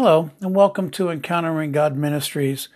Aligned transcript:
Hello, 0.00 0.30
and 0.40 0.54
welcome 0.54 0.92
to 0.92 1.10
Encountering 1.10 1.72
God 1.72 1.96
Ministries. 1.96 2.68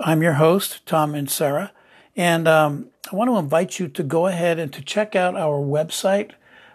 I'm 0.00 0.22
your 0.22 0.32
host, 0.32 0.86
Tom 0.86 1.14
and 1.14 1.30
Sarah, 1.30 1.70
and 2.16 2.48
um, 2.48 2.86
I 3.12 3.16
want 3.16 3.28
to 3.28 3.36
invite 3.36 3.78
you 3.78 3.88
to 3.88 4.02
go 4.02 4.26
ahead 4.26 4.58
and 4.58 4.72
to 4.72 4.80
check 4.80 5.14
out 5.14 5.36
our 5.36 5.60
website, 5.60 6.30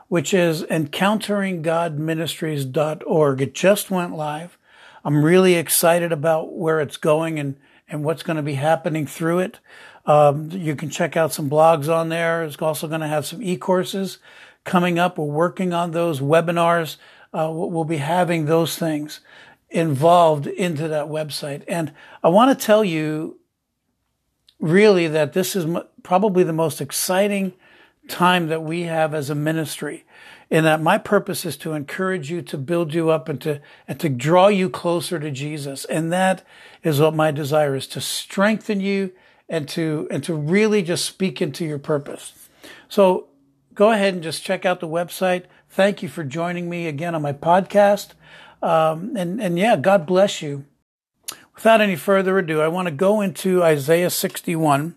which 0.08 0.36
is 0.36 0.62
encounteringgodministries.org. 0.62 3.42
It 3.42 3.56
just 3.56 3.90
went 3.90 4.16
live. 4.16 4.60
I'm 5.04 5.26
really 5.26 5.56
excited 5.56 6.12
about 6.12 6.54
where 6.54 6.80
it's 6.80 6.98
going 6.98 7.40
and, 7.40 7.56
and 7.90 8.04
what's 8.04 8.22
going 8.22 8.38
to 8.38 8.44
be 8.44 8.54
happening 8.54 9.08
through 9.08 9.40
it. 9.40 9.60
Um, 10.06 10.52
you 10.52 10.76
can 10.76 10.92
check 10.92 11.18
out 11.18 11.34
some 11.34 11.50
blogs 11.50 11.92
on 11.92 12.10
there. 12.10 12.44
It's 12.44 12.62
also 12.62 12.88
going 12.88 13.02
to 13.02 13.08
have 13.08 13.26
some 13.26 13.42
e-courses 13.42 14.20
coming 14.64 15.00
up. 15.00 15.18
We're 15.18 15.26
working 15.26 15.74
on 15.74 15.90
those 15.90 16.20
webinars. 16.20 16.98
Uh, 17.34 17.50
we'll 17.52 17.84
be 17.84 17.98
having 17.98 18.46
those 18.46 18.78
things 18.78 19.22
involved 19.70 20.48
into 20.48 20.88
that 20.88 21.08
website. 21.08 21.64
And 21.68 21.94
I 22.24 22.30
want 22.30 22.58
to 22.58 22.66
tell 22.66 22.84
you 22.84 23.40
really 24.60 25.08
that 25.08 25.34
this 25.34 25.56
is 25.56 25.66
probably 26.04 26.44
the 26.44 26.54
most 26.54 26.82
exciting 26.82 27.54
time 28.08 28.48
that 28.48 28.64
we 28.64 28.84
have 28.84 29.14
as 29.14 29.30
a 29.30 29.36
ministry 29.36 30.06
in 30.50 30.64
that 30.64 30.82
my 30.82 30.98
purpose 30.98 31.46
is 31.46 31.58
to 31.58 31.74
encourage 31.74 32.32
you 32.32 32.42
to 32.42 32.58
build 32.58 32.94
you 32.94 33.10
up 33.10 33.28
and 33.28 33.42
to 33.42 33.62
and 33.88 34.00
to 34.00 34.08
draw 34.08 34.48
you 34.48 34.70
closer 34.70 35.20
to 35.20 35.30
Jesus. 35.30 35.84
And 35.86 36.12
that 36.14 36.44
is 36.84 37.02
what 37.02 37.14
my 37.14 37.32
desire 37.32 37.76
is 37.76 37.88
to 37.88 38.02
strengthen 38.02 38.80
you 38.80 39.12
and 39.50 39.68
to 39.70 40.08
and 40.10 40.24
to 40.24 40.34
really 40.34 40.82
just 40.82 41.06
speak 41.06 41.42
into 41.42 41.66
your 41.66 41.80
purpose. 41.80 42.50
So 42.88 43.28
go 43.74 43.92
ahead 43.92 44.14
and 44.14 44.24
just 44.24 44.44
check 44.44 44.66
out 44.66 44.80
the 44.80 44.88
website. 44.88 45.44
Thank 45.70 46.02
you 46.02 46.08
for 46.08 46.24
joining 46.24 46.70
me 46.70 46.88
again 46.88 47.14
on 47.14 47.22
my 47.22 47.34
podcast 47.34 48.14
um, 48.62 49.16
and, 49.16 49.42
and 49.42 49.58
yeah, 49.58 49.76
God 49.76 50.06
bless 50.06 50.42
you. 50.42 50.66
Without 51.56 51.82
any 51.82 51.96
further 51.96 52.38
ado, 52.38 52.62
I 52.62 52.68
want 52.68 52.88
to 52.88 52.94
go 52.94 53.22
into 53.22 53.64
Isaiah 53.64 54.10
61. 54.10 54.96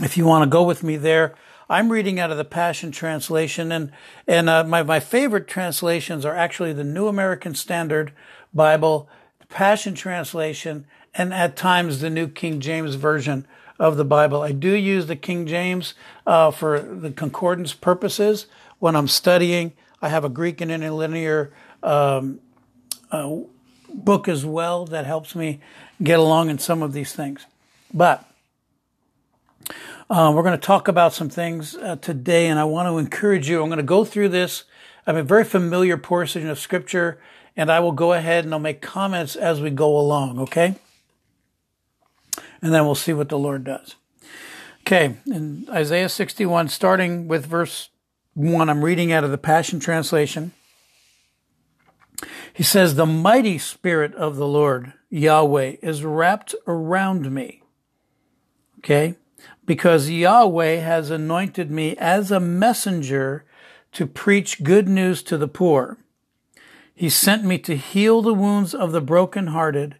If 0.00 0.16
you 0.16 0.24
want 0.24 0.44
to 0.44 0.50
go 0.50 0.62
with 0.62 0.84
me 0.84 0.96
there, 0.96 1.34
I'm 1.68 1.90
reading 1.90 2.18
out 2.18 2.30
of 2.30 2.38
the 2.38 2.44
Passion 2.44 2.92
Translation, 2.92 3.72
and 3.72 3.92
and 4.26 4.48
uh, 4.48 4.64
my 4.64 4.82
my 4.82 5.00
favorite 5.00 5.48
translations 5.48 6.24
are 6.24 6.34
actually 6.34 6.72
the 6.72 6.84
New 6.84 7.08
American 7.08 7.54
Standard 7.54 8.12
Bible, 8.54 9.08
the 9.40 9.46
Passion 9.48 9.94
Translation, 9.94 10.86
and 11.14 11.34
at 11.34 11.56
times 11.56 12.00
the 12.00 12.08
New 12.08 12.28
King 12.28 12.60
James 12.60 12.94
Version 12.94 13.46
of 13.78 13.96
the 13.96 14.04
Bible. 14.04 14.40
I 14.40 14.52
do 14.52 14.72
use 14.72 15.06
the 15.06 15.16
King 15.16 15.46
James 15.46 15.94
uh, 16.26 16.50
for 16.50 16.80
the 16.80 17.10
concordance 17.10 17.74
purposes 17.74 18.46
when 18.78 18.96
I'm 18.96 19.08
studying. 19.08 19.72
I 20.00 20.08
have 20.08 20.24
a 20.24 20.30
Greek 20.30 20.60
and 20.60 20.70
interlinear 20.70 21.52
um, 21.82 22.40
book 23.92 24.28
as 24.28 24.44
well 24.44 24.84
that 24.86 25.06
helps 25.06 25.34
me 25.34 25.60
get 26.02 26.18
along 26.18 26.50
in 26.50 26.58
some 26.58 26.82
of 26.82 26.92
these 26.92 27.12
things. 27.12 27.46
But 27.92 28.24
uh, 30.10 30.32
we're 30.34 30.42
going 30.42 30.58
to 30.58 30.66
talk 30.66 30.88
about 30.88 31.12
some 31.12 31.28
things 31.28 31.76
uh, 31.76 31.96
today, 31.96 32.46
and 32.46 32.58
I 32.58 32.64
want 32.64 32.88
to 32.88 32.98
encourage 32.98 33.48
you. 33.48 33.62
I'm 33.62 33.68
going 33.68 33.78
to 33.78 33.82
go 33.82 34.04
through 34.04 34.30
this. 34.30 34.64
I'm 35.06 35.16
a 35.16 35.22
very 35.22 35.44
familiar 35.44 35.96
portion 35.96 36.48
of 36.48 36.58
Scripture, 36.58 37.18
and 37.56 37.70
I 37.70 37.80
will 37.80 37.92
go 37.92 38.12
ahead 38.12 38.44
and 38.44 38.54
I'll 38.54 38.60
make 38.60 38.80
comments 38.80 39.36
as 39.36 39.60
we 39.60 39.70
go 39.70 39.98
along, 39.98 40.38
okay? 40.38 40.76
And 42.62 42.72
then 42.72 42.84
we'll 42.84 42.94
see 42.94 43.12
what 43.12 43.28
the 43.28 43.38
Lord 43.38 43.64
does. 43.64 43.96
Okay, 44.80 45.16
in 45.26 45.66
Isaiah 45.70 46.08
61, 46.08 46.68
starting 46.68 47.28
with 47.28 47.44
verse 47.44 47.90
1, 48.34 48.70
I'm 48.70 48.82
reading 48.82 49.12
out 49.12 49.24
of 49.24 49.30
the 49.30 49.38
Passion 49.38 49.80
Translation. 49.80 50.52
He 52.52 52.62
says, 52.62 52.94
The 52.94 53.06
mighty 53.06 53.58
spirit 53.58 54.14
of 54.14 54.36
the 54.36 54.46
Lord, 54.46 54.92
Yahweh, 55.10 55.76
is 55.82 56.04
wrapped 56.04 56.54
around 56.66 57.32
me. 57.32 57.62
Okay? 58.78 59.16
Because 59.64 60.10
Yahweh 60.10 60.76
has 60.76 61.10
anointed 61.10 61.70
me 61.70 61.96
as 61.96 62.30
a 62.30 62.40
messenger 62.40 63.44
to 63.92 64.06
preach 64.06 64.62
good 64.62 64.88
news 64.88 65.22
to 65.24 65.36
the 65.36 65.48
poor. 65.48 65.98
He 66.94 67.08
sent 67.08 67.44
me 67.44 67.58
to 67.58 67.76
heal 67.76 68.22
the 68.22 68.34
wounds 68.34 68.74
of 68.74 68.92
the 68.92 69.00
brokenhearted, 69.00 69.96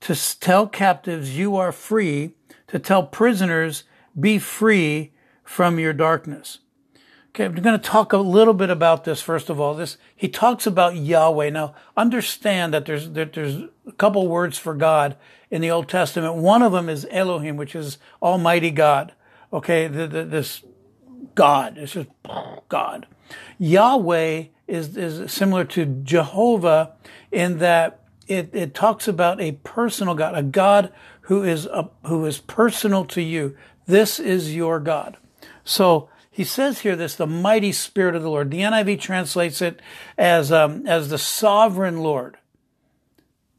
to 0.00 0.38
tell 0.40 0.66
captives 0.66 1.38
you 1.38 1.54
are 1.56 1.70
free, 1.70 2.34
to 2.66 2.80
tell 2.80 3.04
prisoners 3.04 3.84
be 4.18 4.38
free 4.38 5.12
from 5.44 5.78
your 5.78 5.92
darkness. 5.92 6.58
Okay, 7.34 7.46
I'm 7.46 7.54
going 7.54 7.80
to 7.80 7.82
talk 7.82 8.12
a 8.12 8.18
little 8.18 8.52
bit 8.52 8.68
about 8.68 9.04
this 9.04 9.22
first 9.22 9.48
of 9.48 9.58
all. 9.58 9.74
This 9.74 9.96
he 10.14 10.28
talks 10.28 10.66
about 10.66 10.96
Yahweh. 10.96 11.48
Now, 11.48 11.74
understand 11.96 12.74
that 12.74 12.84
there's 12.84 13.08
that 13.12 13.32
there's 13.32 13.62
a 13.86 13.92
couple 13.92 14.28
words 14.28 14.58
for 14.58 14.74
God 14.74 15.16
in 15.50 15.62
the 15.62 15.70
Old 15.70 15.88
Testament. 15.88 16.34
One 16.34 16.60
of 16.60 16.72
them 16.72 16.90
is 16.90 17.06
Elohim, 17.10 17.56
which 17.56 17.74
is 17.74 17.96
Almighty 18.20 18.70
God. 18.70 19.14
Okay, 19.50 19.86
the, 19.88 20.06
the, 20.06 20.24
this 20.24 20.62
God. 21.34 21.78
It's 21.78 21.92
just 21.92 22.10
God. 22.68 23.06
Yahweh 23.58 24.44
is 24.68 24.94
is 24.98 25.32
similar 25.32 25.64
to 25.64 25.86
Jehovah 25.86 26.92
in 27.30 27.60
that 27.60 28.00
it, 28.28 28.50
it 28.52 28.74
talks 28.74 29.08
about 29.08 29.40
a 29.40 29.52
personal 29.52 30.14
God, 30.14 30.36
a 30.36 30.42
God 30.42 30.92
who 31.22 31.44
is 31.44 31.64
a, 31.64 31.88
who 32.04 32.26
is 32.26 32.40
personal 32.40 33.06
to 33.06 33.22
you. 33.22 33.56
This 33.86 34.20
is 34.20 34.54
your 34.54 34.78
God. 34.78 35.16
So 35.64 36.10
he 36.34 36.44
says 36.44 36.80
here 36.80 36.96
this, 36.96 37.14
the 37.14 37.26
mighty 37.26 37.72
spirit 37.72 38.16
of 38.16 38.22
the 38.22 38.30
Lord. 38.30 38.50
The 38.50 38.60
NIV 38.60 38.98
translates 39.00 39.60
it 39.60 39.80
as, 40.16 40.50
um, 40.50 40.86
as 40.86 41.10
the 41.10 41.18
sovereign 41.18 41.98
Lord. 41.98 42.38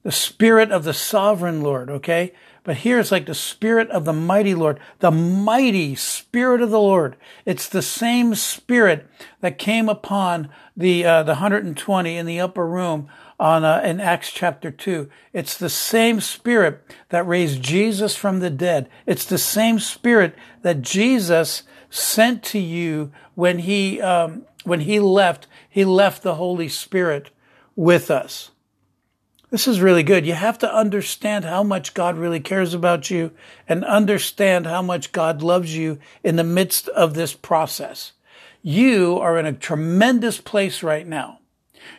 The 0.02 0.12
spirit 0.12 0.72
of 0.72 0.84
the 0.84 0.94
sovereign 0.94 1.62
Lord, 1.62 1.92
okay? 1.92 2.34
But 2.64 2.78
here 2.78 2.98
it's 2.98 3.12
like 3.12 3.28
the 3.28 3.36
spirit 3.36 3.92
of 3.92 4.06
the 4.06 4.14
mighty 4.14 4.56
Lord, 4.56 4.80
the 5.00 5.12
mighty 5.12 5.94
spirit 5.94 6.62
of 6.62 6.72
the 6.72 6.80
Lord. 6.80 7.16
It's 7.46 7.70
the 7.70 7.84
same 7.84 8.34
spirit 8.34 9.08
that 9.42 9.60
came 9.60 9.88
upon 9.88 10.50
the, 10.76 11.06
uh, 11.06 11.24
the 11.24 11.34
120 11.34 12.18
in 12.18 12.26
the 12.26 12.40
upper 12.40 12.66
room 12.66 13.08
on, 13.40 13.64
uh, 13.64 13.82
in 13.84 14.00
Acts 14.00 14.32
chapter 14.32 14.72
2. 14.72 15.10
It's 15.34 15.58
the 15.58 15.70
same 15.70 16.22
spirit 16.22 16.82
that 17.10 17.28
raised 17.28 17.62
Jesus 17.62 18.16
from 18.16 18.40
the 18.40 18.50
dead. 18.50 18.90
It's 19.06 19.26
the 19.26 19.38
same 19.38 19.80
spirit 19.80 20.36
that 20.62 20.82
Jesus 20.82 21.64
sent 21.90 22.44
to 22.44 22.60
you 22.60 23.12
when 23.36 23.60
he 23.60 24.02
um, 24.02 24.46
when 24.64 24.82
he 24.82 25.00
left. 25.00 25.48
He 25.70 25.86
left 25.86 26.24
the 26.24 26.36
Holy 26.36 26.70
Spirit 26.70 27.32
with 27.76 28.10
us. 28.12 28.52
This 29.54 29.68
is 29.68 29.82
really 29.82 30.02
good. 30.02 30.26
You 30.26 30.34
have 30.34 30.58
to 30.60 30.76
understand 30.76 31.46
how 31.46 31.62
much 31.62 31.94
God 31.94 32.18
really 32.18 32.40
cares 32.40 32.74
about 32.74 33.12
you 33.12 33.30
and 33.70 33.86
understand 33.86 34.66
how 34.66 34.82
much 34.82 35.12
God 35.12 35.44
loves 35.44 35.78
you 35.78 36.00
in 36.24 36.38
the 36.38 36.44
midst 36.44 36.88
of 36.90 37.14
this 37.14 37.36
process. 37.36 38.14
You 38.64 39.20
are 39.20 39.38
in 39.38 39.46
a 39.46 39.54
tremendous 39.54 40.42
place 40.42 40.82
right 40.82 41.06
now. 41.06 41.40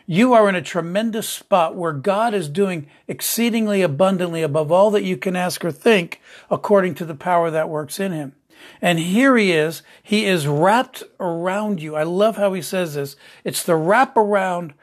You 0.05 0.33
are 0.33 0.47
in 0.49 0.55
a 0.55 0.61
tremendous 0.61 1.27
spot 1.27 1.75
where 1.75 1.93
God 1.93 2.33
is 2.33 2.49
doing 2.49 2.87
exceedingly 3.07 3.81
abundantly 3.81 4.41
above 4.41 4.71
all 4.71 4.91
that 4.91 5.03
you 5.03 5.17
can 5.17 5.35
ask 5.35 5.63
or 5.63 5.71
think 5.71 6.21
according 6.49 6.95
to 6.95 7.05
the 7.05 7.15
power 7.15 7.49
that 7.51 7.69
works 7.69 7.99
in 7.99 8.11
him. 8.11 8.33
And 8.81 8.99
here 8.99 9.37
he 9.37 9.51
is. 9.51 9.83
He 10.01 10.25
is 10.25 10.47
wrapped 10.47 11.03
around 11.19 11.81
you. 11.81 11.95
I 11.95 12.03
love 12.03 12.37
how 12.37 12.53
he 12.53 12.61
says 12.61 12.95
this. 12.95 13.15
It's 13.43 13.63
the 13.63 13.75
wrap 13.75 14.17
around 14.17 14.73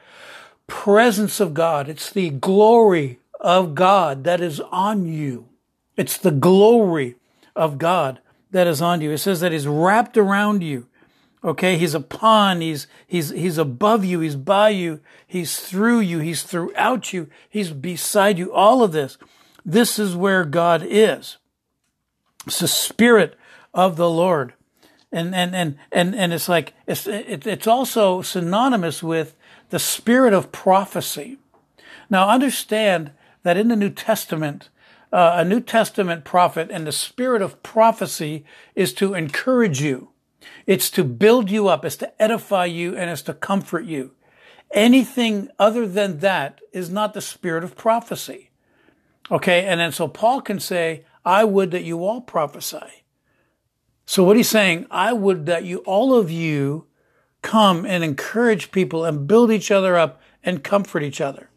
presence 0.67 1.41
of 1.41 1.55
God. 1.55 1.89
It's 1.89 2.11
the 2.11 2.31
glory 2.31 3.19
of 3.41 3.75
God 3.75 4.25
that 4.25 4.41
is 4.41 4.61
on 4.61 5.07
you. 5.07 5.49
It's 5.97 6.17
the 6.17 6.31
glory 6.31 7.17
of 7.55 7.79
God 7.79 8.21
that 8.51 8.67
is 8.67 8.81
on 8.81 9.01
you. 9.01 9.11
It 9.11 9.19
says 9.19 9.41
that 9.41 9.53
he's 9.53 9.67
wrapped 9.67 10.17
around 10.17 10.63
you. 10.63 10.87
Okay. 11.45 11.77
He's 11.77 11.95
upon, 11.95 12.61
he's, 12.61 12.87
he's, 13.07 13.31
he's 13.31 13.59
above 13.59 14.05
you. 14.05 14.21
He's 14.21 14.37
by 14.37 14.71
you. 14.71 15.01
He's 15.27 15.59
through 15.59 16.01
you. 16.01 16.19
He's 16.21 16.43
throughout 16.43 17.13
you. 17.13 17.29
He's 17.49 17.71
beside 17.71 18.39
you. 18.39 18.53
All 18.53 18.83
of 18.83 18.93
this. 18.93 19.19
This 19.65 19.99
is 19.99 20.17
where 20.17 20.45
God 20.45 20.83
is. 20.85 21.39
It's 22.47 22.61
the 22.61 22.69
spirit 22.69 23.39
of 23.73 23.97
the 23.97 24.11
Lord. 24.11 24.55
And, 25.13 25.35
and, 25.35 25.55
and, 25.55 25.79
and, 25.91 26.15
and 26.15 26.33
it's 26.33 26.49
like, 26.49 26.75
it's, 26.87 27.07
it's 27.07 27.67
also 27.67 28.23
synonymous 28.23 29.03
with 29.03 29.37
the 29.71 29.79
spirit 29.79 30.33
of 30.33 30.53
prophecy. 30.53 31.39
Now 32.09 32.29
understand 32.29 33.13
that 33.43 33.57
in 33.57 33.69
the 33.69 33.77
New 33.77 33.91
Testament, 33.91 34.69
uh, 35.13 35.35
a 35.37 35.45
New 35.45 35.61
Testament 35.61 36.25
prophet 36.25 36.71
and 36.71 36.87
the 36.87 36.93
spirit 36.93 37.43
of 37.43 37.63
prophecy 37.63 38.45
is 38.75 38.93
to 38.95 39.15
encourage 39.15 39.83
you. 39.83 40.09
It's 40.67 40.91
to 40.91 41.05
build 41.05 41.51
you 41.51 41.69
up. 41.69 41.85
It's 41.85 41.97
to 41.97 42.23
edify 42.23 42.67
you 42.67 42.97
and 42.97 43.11
it's 43.11 43.23
to 43.23 43.35
comfort 43.35 43.85
you. 43.85 44.13
Anything 44.73 45.49
other 45.59 45.87
than 45.87 46.19
that 46.19 46.61
is 46.73 46.91
not 46.91 47.15
the 47.15 47.21
spirit 47.21 47.65
of 47.65 47.77
prophecy. 47.77 48.51
Okay. 49.31 49.67
And 49.67 49.81
then 49.81 49.93
so 49.93 50.09
Paul 50.09 50.41
can 50.41 50.61
say, 50.61 51.05
I 51.25 51.45
would 51.45 51.71
that 51.71 51.85
you 51.85 52.05
all 52.05 52.21
prophesy. 52.21 53.05
So 54.07 54.25
what 54.25 54.37
he's 54.37 54.49
saying, 54.49 54.87
I 54.91 55.13
would 55.13 55.47
that 55.47 55.65
you, 55.65 55.79
all 55.79 56.15
of 56.15 56.31
you 56.31 56.87
come 57.43 57.85
and 57.85 58.03
encourage 58.03 58.73
people 58.73 59.05
and 59.05 59.27
build 59.27 59.51
each 59.51 59.71
other 59.71 59.97
up 59.97 60.21
and 60.43 60.65
comfort 60.65 61.03
each 61.03 61.21
other. 61.21 61.51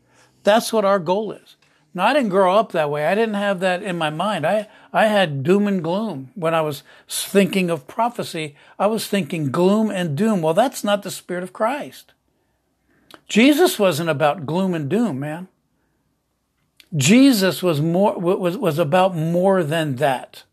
That's 0.43 0.71
what 0.71 0.85
our 0.85 0.99
goal 0.99 1.31
is. 1.31 1.55
Now, 1.95 2.07
I 2.07 2.13
didn't 2.13 2.29
grow 2.29 2.53
up 2.53 2.73
that 2.73 2.89
way. 2.89 3.05
I 3.07 3.15
didn't 3.15 3.35
have 3.35 3.61
that 3.61 3.81
in 3.81 3.97
my 3.97 4.09
mind. 4.09 4.45
I, 4.45 4.67
I 4.91 5.05
had 5.05 5.43
doom 5.43 5.65
and 5.65 5.81
gloom 5.81 6.29
when 6.35 6.53
I 6.53 6.59
was 6.59 6.83
thinking 7.07 7.69
of 7.69 7.87
prophecy. 7.87 8.57
I 8.77 8.87
was 8.87 9.07
thinking 9.07 9.49
gloom 9.49 9.89
and 9.89 10.17
doom. 10.17 10.41
Well, 10.41 10.53
that's 10.53 10.83
not 10.83 11.03
the 11.03 11.09
Spirit 11.09 11.41
of 11.41 11.53
Christ. 11.53 12.11
Jesus 13.29 13.79
wasn't 13.79 14.09
about 14.09 14.45
gloom 14.45 14.73
and 14.73 14.89
doom, 14.89 15.21
man. 15.21 15.47
Jesus 16.93 17.63
was 17.63 17.79
more, 17.79 18.19
was, 18.19 18.57
was 18.57 18.77
about 18.77 19.15
more 19.15 19.63
than 19.63 19.95
that. 19.95 20.43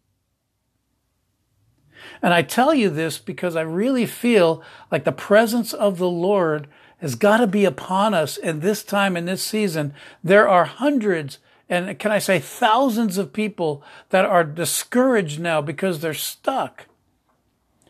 And 2.22 2.32
I 2.32 2.42
tell 2.42 2.72
you 2.72 2.88
this 2.88 3.18
because 3.18 3.56
I 3.56 3.62
really 3.62 4.06
feel 4.06 4.62
like 4.92 5.02
the 5.02 5.10
presence 5.10 5.72
of 5.72 5.98
the 5.98 6.08
Lord 6.08 6.68
has 7.02 7.16
got 7.16 7.38
to 7.38 7.46
be 7.46 7.66
upon 7.66 8.14
us 8.14 8.38
in 8.38 8.60
this 8.60 8.82
time, 8.82 9.16
in 9.16 9.26
this 9.26 9.42
season. 9.42 9.92
There 10.24 10.48
are 10.48 10.64
hundreds 10.64 11.38
and 11.68 11.98
can 11.98 12.12
I 12.12 12.18
say 12.18 12.38
thousands 12.38 13.16
of 13.16 13.32
people 13.32 13.82
that 14.10 14.26
are 14.26 14.44
discouraged 14.44 15.40
now 15.40 15.62
because 15.62 16.00
they're 16.00 16.12
stuck. 16.12 16.86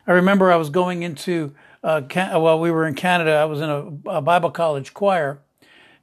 I 0.06 0.12
remember 0.12 0.52
I 0.52 0.56
was 0.56 0.70
going 0.70 1.02
into, 1.02 1.52
uh, 1.82 2.02
well, 2.14 2.60
we 2.60 2.70
were 2.70 2.86
in 2.86 2.94
Canada. 2.94 3.32
I 3.32 3.44
was 3.44 3.60
in 3.60 3.68
a, 3.68 4.18
a 4.18 4.20
Bible 4.20 4.52
college 4.52 4.94
choir 4.94 5.40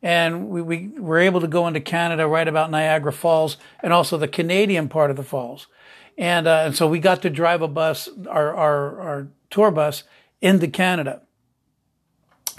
and 0.01 0.49
we, 0.49 0.61
we 0.61 0.87
were 0.97 1.19
able 1.19 1.39
to 1.39 1.47
go 1.47 1.67
into 1.67 1.79
Canada 1.79 2.27
right 2.27 2.47
about 2.47 2.69
Niagara 2.69 3.13
Falls 3.13 3.55
and 3.81 3.93
also 3.93 4.17
the 4.17 4.27
Canadian 4.27 4.89
part 4.89 5.09
of 5.09 5.15
the 5.15 5.23
falls. 5.23 5.67
And, 6.17 6.47
uh, 6.47 6.63
and 6.65 6.75
so 6.75 6.85
we 6.85 6.99
got 6.99 7.21
to 7.21 7.29
drive 7.29 7.61
a 7.61 7.67
bus, 7.69 8.09
our, 8.27 8.53
our, 8.53 9.01
our 9.01 9.27
tour 9.49 9.71
bus 9.71 10.03
into 10.41 10.67
Canada. 10.67 11.21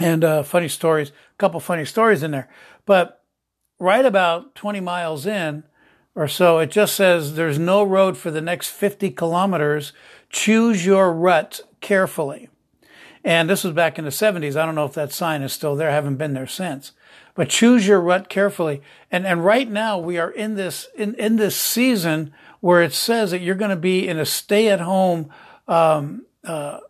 And, 0.01 0.25
uh, 0.25 0.43
funny 0.43 0.69
stories, 0.69 1.11
a 1.11 1.39
couple 1.39 1.61
funny 1.61 1.85
stories 1.85 2.23
in 2.23 2.33
there. 2.33 2.49
But 2.87 3.23
right 3.79 4.05
about 4.05 4.55
20 4.57 4.81
miles 4.81 5.27
in 5.27 5.63
or 6.17 6.27
so, 6.27 6.59
it 6.59 6.71
just 6.71 6.97
says 6.97 7.35
there's 7.35 7.59
no 7.59 7.85
road 7.85 8.17
for 8.17 8.33
the 8.33 8.41
next 8.41 8.71
50 8.71 9.11
kilometers. 9.11 9.93
Choose 10.29 10.85
your 10.85 11.13
rut 11.13 11.61
carefully. 11.81 12.49
And 13.23 13.49
this 13.49 13.63
was 13.63 13.75
back 13.75 13.99
in 13.99 14.05
the 14.05 14.11
70s. 14.11 14.57
I 14.57 14.67
don't 14.67 14.75
know 14.75 14.87
if 14.87 14.95
that 14.95 15.13
sign 15.13 15.43
is 15.43 15.53
still 15.53 15.77
there. 15.77 15.91
I 15.91 15.95
haven't 15.95 16.17
been 16.17 16.35
there 16.35 16.47
since 16.49 16.93
but 17.35 17.49
choose 17.49 17.87
your 17.87 18.01
rut 18.01 18.29
carefully. 18.29 18.83
And, 19.11 19.27
and 19.27 19.45
right 19.45 19.67
now 19.67 19.99
we 19.99 20.19
are 20.19 20.31
in 20.31 20.57
this, 20.57 20.89
in, 20.95 21.15
in 21.15 21.37
this 21.37 21.57
season 21.57 22.33
where 22.61 22.83
it 22.83 22.93
says 22.93 23.31
that 23.31 23.41
you're 23.41 23.55
going 23.55 23.71
to 23.71 23.77
be 23.77 24.07
in 24.07 24.19
a 24.19 24.27
stay 24.27 24.69
at 24.69 24.81
home, 24.81 25.31
um, 25.67 26.27
uh, 26.45 26.81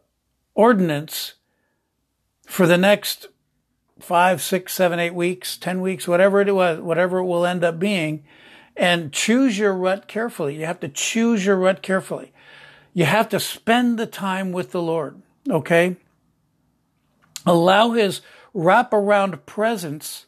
ordinance 0.55 1.35
for 2.51 2.67
the 2.67 2.77
next 2.77 3.29
five, 4.01 4.43
six, 4.43 4.73
seven, 4.73 4.99
eight 4.99 5.15
weeks, 5.15 5.57
10 5.57 5.81
weeks, 5.81 6.09
whatever 6.09 6.41
it 6.41 6.53
was, 6.53 6.81
whatever 6.81 7.19
it 7.19 7.25
will 7.25 7.47
end 7.47 7.63
up 7.63 7.79
being. 7.79 8.25
And 8.77 9.13
choose 9.13 9.57
your 9.57 9.73
rut 9.73 10.09
carefully. 10.09 10.57
You 10.57 10.67
have 10.67 10.81
to 10.81 10.89
choose 10.89 11.47
your 11.47 11.55
rut 11.55 11.81
carefully. 11.81 12.33
You 12.93 13.05
have 13.05 13.29
to 13.29 13.39
spend 13.39 13.99
the 13.99 14.07
time 14.07 14.51
with 14.51 14.73
the 14.73 14.83
Lord. 14.83 15.23
Okay. 15.49 15.97
Allow 17.47 17.93
his 17.93 18.21
wraparound 18.53 19.47
presence 19.47 20.27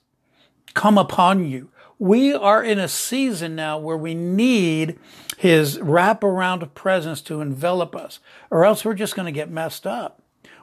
come 0.75 0.99
upon 0.99 1.45
you. 1.45 1.71
We 1.99 2.33
are 2.33 2.63
in 2.63 2.79
a 2.79 2.89
season 2.89 3.57
now 3.57 3.79
where 3.79 3.97
we 3.97 4.15
need 4.15 4.97
his 5.39 5.79
wraparound 5.79 6.73
presence 6.75 7.21
to 7.23 7.41
envelop 7.41 7.97
us, 7.97 8.21
or 8.49 8.65
else 8.65 8.85
we're 8.85 8.95
just 8.95 9.17
going 9.17 9.27
to 9.27 9.33
get 9.33 9.51
messed 9.51 9.89
up. 9.89 10.22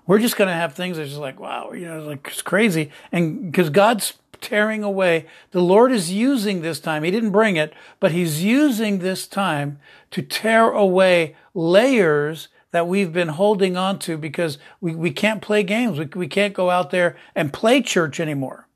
We're 0.09 0.17
just 0.17 0.37
going 0.37 0.47
to 0.47 0.55
have 0.55 0.73
things 0.73 0.97
that's 0.97 1.09
just 1.09 1.21
like, 1.21 1.39
wow, 1.39 1.71
you 1.71 1.85
know, 1.85 2.01
like 2.01 2.29
it's 2.31 2.41
crazy. 2.41 2.89
And 3.11 3.51
because 3.51 3.69
God's 3.69 4.13
tearing 4.41 4.83
away, 4.83 5.27
the 5.51 5.61
Lord 5.61 5.91
is 5.91 6.11
using 6.11 6.63
this 6.63 6.79
time. 6.79 7.03
He 7.03 7.11
didn't 7.11 7.29
bring 7.29 7.57
it, 7.57 7.75
but 7.99 8.11
he's 8.11 8.43
using 8.43 8.97
this 8.97 9.27
time 9.27 9.77
to 10.09 10.23
tear 10.23 10.71
away 10.71 11.35
layers 11.53 12.47
that 12.71 12.87
we've 12.87 13.13
been 13.13 13.27
holding 13.27 13.77
on 13.77 13.99
to 13.99 14.17
because 14.17 14.57
we, 14.81 14.95
we 14.95 15.11
can't 15.11 15.43
play 15.43 15.61
games. 15.61 15.99
We, 15.99 16.05
we 16.05 16.27
can't 16.27 16.55
go 16.55 16.71
out 16.71 16.89
there 16.89 17.15
and 17.35 17.53
play 17.53 17.79
church 17.79 18.19
anymore. 18.19 18.67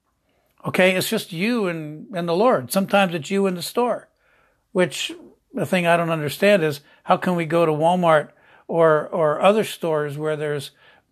Okay. 0.68 0.95
It's 0.95 1.09
just 1.09 1.33
you 1.33 1.65
and, 1.65 2.15
and 2.15 2.29
the 2.29 2.36
Lord. 2.36 2.71
Sometimes 2.71 3.15
it's 3.15 3.31
you 3.31 3.47
in 3.47 3.56
the 3.56 3.63
store, 3.63 4.07
which 4.71 5.12
the 5.51 5.65
thing 5.65 5.88
I 5.88 5.97
don't 5.97 6.12
understand 6.12 6.63
is 6.63 6.81
how 7.06 7.18
can 7.18 7.36
we 7.36 7.45
go 7.45 7.65
to 7.65 7.71
Walmart 7.71 8.29
or, 8.68 9.07
or 9.07 9.41
other 9.41 9.63
stores 9.63 10.15
where 10.15 10.36
there's 10.36 10.69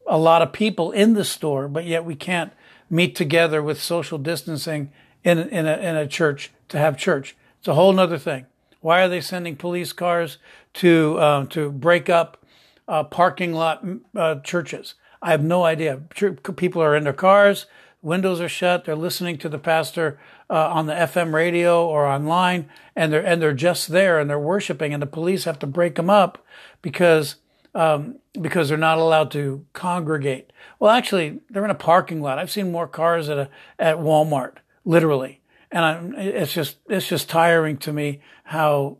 a 0.07 0.17
lot 0.17 0.41
of 0.41 0.53
people 0.53 0.91
in 0.91 1.13
the 1.13 1.23
store, 1.23 1.67
but 1.67 1.85
yet 1.85 2.05
we 2.05 2.15
can't 2.15 2.51
meet 2.89 3.15
together 3.15 3.61
with 3.61 3.81
social 3.81 4.17
distancing 4.17 4.91
in, 5.23 5.37
in 5.37 5.65
a, 5.65 5.77
in 5.77 5.95
a 5.95 6.07
church 6.07 6.51
to 6.69 6.77
have 6.77 6.97
church. 6.97 7.35
It's 7.59 7.67
a 7.67 7.75
whole 7.75 7.93
nother 7.93 8.17
thing. 8.17 8.45
Why 8.81 9.01
are 9.01 9.09
they 9.09 9.21
sending 9.21 9.55
police 9.55 9.93
cars 9.93 10.37
to, 10.75 11.21
um, 11.21 11.47
to 11.47 11.71
break 11.71 12.09
up 12.09 12.43
uh, 12.87 13.03
parking 13.03 13.53
lot 13.53 13.85
uh, 14.15 14.35
churches? 14.39 14.95
I 15.21 15.31
have 15.31 15.43
no 15.43 15.63
idea. 15.63 15.97
People 15.97 16.81
are 16.81 16.95
in 16.95 17.03
their 17.03 17.13
cars 17.13 17.67
windows 18.01 18.41
are 18.41 18.49
shut. 18.49 18.85
They're 18.85 18.95
listening 18.95 19.37
to 19.39 19.49
the 19.49 19.59
pastor 19.59 20.19
uh, 20.49 20.69
on 20.69 20.87
the 20.87 20.93
FM 20.93 21.33
radio 21.33 21.87
or 21.87 22.05
online, 22.05 22.69
and 22.95 23.13
they're 23.13 23.25
and 23.25 23.41
they're 23.41 23.53
just 23.53 23.89
there 23.89 24.19
and 24.19 24.29
they're 24.29 24.39
worshiping, 24.39 24.93
and 24.93 25.01
the 25.01 25.07
police 25.07 25.45
have 25.45 25.59
to 25.59 25.67
break 25.67 25.95
them 25.95 26.09
up 26.09 26.43
because 26.81 27.35
um, 27.73 28.19
because 28.39 28.69
they're 28.69 28.77
not 28.77 28.97
allowed 28.97 29.31
to 29.31 29.65
congregate. 29.73 30.51
Well, 30.79 30.91
actually, 30.91 31.39
they're 31.49 31.65
in 31.65 31.71
a 31.71 31.75
parking 31.75 32.21
lot. 32.21 32.39
I've 32.39 32.51
seen 32.51 32.71
more 32.71 32.87
cars 32.87 33.29
at 33.29 33.37
a 33.37 33.49
at 33.79 33.97
Walmart, 33.97 34.57
literally, 34.85 35.41
and 35.71 35.85
I'm, 35.85 36.15
it's 36.15 36.53
just 36.53 36.77
it's 36.87 37.07
just 37.07 37.29
tiring 37.29 37.77
to 37.77 37.93
me 37.93 38.21
how 38.43 38.97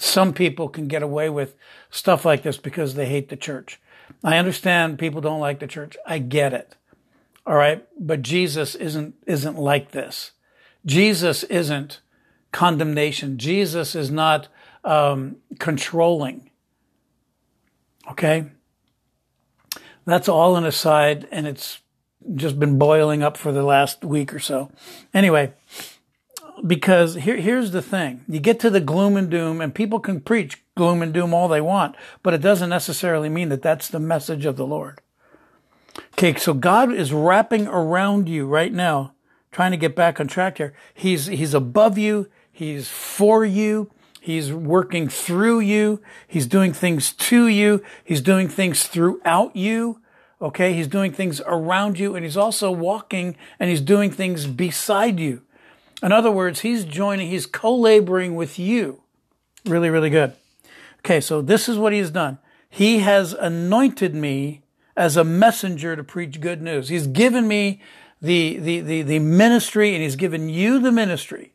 some 0.00 0.32
people 0.32 0.68
can 0.68 0.88
get 0.88 1.02
away 1.02 1.28
with 1.28 1.54
stuff 1.90 2.24
like 2.24 2.42
this 2.42 2.56
because 2.56 2.94
they 2.94 3.06
hate 3.06 3.28
the 3.28 3.36
church. 3.36 3.80
I 4.24 4.38
understand 4.38 4.98
people 4.98 5.20
don't 5.20 5.40
like 5.40 5.60
the 5.60 5.66
church. 5.66 5.96
I 6.06 6.18
get 6.18 6.52
it. 6.52 6.76
All 7.46 7.54
right. 7.54 7.86
But 7.98 8.22
Jesus 8.22 8.74
isn't, 8.74 9.14
isn't 9.26 9.58
like 9.58 9.90
this. 9.90 10.32
Jesus 10.86 11.42
isn't 11.44 12.00
condemnation. 12.52 13.38
Jesus 13.38 13.94
is 13.94 14.10
not, 14.10 14.48
um, 14.84 15.36
controlling. 15.58 16.49
Okay. 18.08 18.46
That's 20.04 20.28
all 20.28 20.56
an 20.56 20.64
aside 20.64 21.28
and 21.30 21.46
it's 21.46 21.80
just 22.34 22.58
been 22.58 22.78
boiling 22.78 23.22
up 23.22 23.36
for 23.36 23.52
the 23.52 23.62
last 23.62 24.04
week 24.04 24.34
or 24.34 24.38
so. 24.38 24.70
Anyway, 25.14 25.52
because 26.66 27.14
here, 27.14 27.36
here's 27.36 27.70
the 27.70 27.82
thing. 27.82 28.24
You 28.28 28.40
get 28.40 28.60
to 28.60 28.70
the 28.70 28.80
gloom 28.80 29.16
and 29.16 29.30
doom 29.30 29.60
and 29.60 29.74
people 29.74 30.00
can 30.00 30.20
preach 30.20 30.62
gloom 30.76 31.02
and 31.02 31.12
doom 31.12 31.32
all 31.32 31.48
they 31.48 31.60
want, 31.60 31.96
but 32.22 32.34
it 32.34 32.40
doesn't 32.40 32.70
necessarily 32.70 33.28
mean 33.28 33.48
that 33.48 33.62
that's 33.62 33.88
the 33.88 34.00
message 34.00 34.44
of 34.44 34.56
the 34.56 34.66
Lord. 34.66 35.00
Okay, 36.14 36.34
so 36.34 36.54
God 36.54 36.92
is 36.92 37.12
wrapping 37.12 37.66
around 37.66 38.28
you 38.28 38.46
right 38.46 38.72
now, 38.72 39.14
trying 39.50 39.70
to 39.72 39.76
get 39.76 39.96
back 39.96 40.20
on 40.20 40.28
track 40.28 40.58
here. 40.58 40.74
He's, 40.94 41.26
he's 41.26 41.54
above 41.54 41.98
you. 41.98 42.28
He's 42.52 42.88
for 42.88 43.44
you. 43.44 43.90
He's 44.20 44.52
working 44.52 45.08
through 45.08 45.60
you. 45.60 46.02
He's 46.28 46.46
doing 46.46 46.74
things 46.74 47.12
to 47.14 47.48
you. 47.48 47.82
He's 48.04 48.20
doing 48.20 48.48
things 48.48 48.86
throughout 48.86 49.56
you. 49.56 50.00
Okay. 50.42 50.74
He's 50.74 50.86
doing 50.86 51.12
things 51.12 51.40
around 51.46 51.98
you 51.98 52.14
and 52.14 52.24
he's 52.24 52.36
also 52.36 52.70
walking 52.70 53.36
and 53.58 53.70
he's 53.70 53.80
doing 53.80 54.10
things 54.10 54.46
beside 54.46 55.18
you. 55.18 55.42
In 56.02 56.12
other 56.12 56.30
words, 56.30 56.60
he's 56.60 56.84
joining, 56.84 57.30
he's 57.30 57.46
co-laboring 57.46 58.34
with 58.34 58.58
you. 58.58 59.02
Really, 59.64 59.88
really 59.88 60.10
good. 60.10 60.34
Okay. 60.98 61.20
So 61.20 61.40
this 61.40 61.68
is 61.68 61.78
what 61.78 61.94
he's 61.94 62.10
done. 62.10 62.38
He 62.68 62.98
has 62.98 63.32
anointed 63.32 64.14
me 64.14 64.62
as 64.96 65.16
a 65.16 65.24
messenger 65.24 65.96
to 65.96 66.04
preach 66.04 66.40
good 66.40 66.60
news. 66.60 66.90
He's 66.90 67.06
given 67.06 67.48
me 67.48 67.80
the, 68.20 68.58
the, 68.58 68.80
the, 68.80 69.02
the 69.02 69.18
ministry 69.18 69.94
and 69.94 70.02
he's 70.02 70.16
given 70.16 70.50
you 70.50 70.78
the 70.78 70.92
ministry 70.92 71.52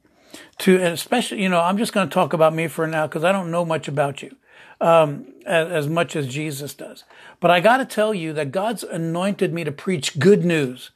to, 0.60 0.78
especially, 0.78 1.42
you 1.42 1.50
know, 1.50 1.62
I'm 1.62 1.78
just 1.78 1.94
going 1.94 2.08
to 2.08 2.14
talk 2.14 2.34
about 2.34 2.54
me 2.54 2.68
for 2.68 2.88
now 2.88 3.08
because 3.08 3.24
I 3.24 3.32
don't 3.32 3.52
know 3.52 3.66
much 3.66 3.88
about 3.88 4.22
you. 4.22 4.36
Um, 4.82 5.28
as, 5.46 5.72
as 5.72 5.88
much 5.88 6.16
as 6.16 6.28
Jesus 6.28 6.74
does. 6.74 7.06
But 7.40 7.52
I 7.52 7.60
got 7.60 7.78
to 7.78 7.86
tell 7.86 8.14
you 8.14 8.34
that 8.34 8.52
God's 8.52 8.84
anointed 8.84 9.54
me 9.54 9.64
to 9.64 9.72
preach 9.72 10.20
good 10.20 10.44
news, 10.44 10.92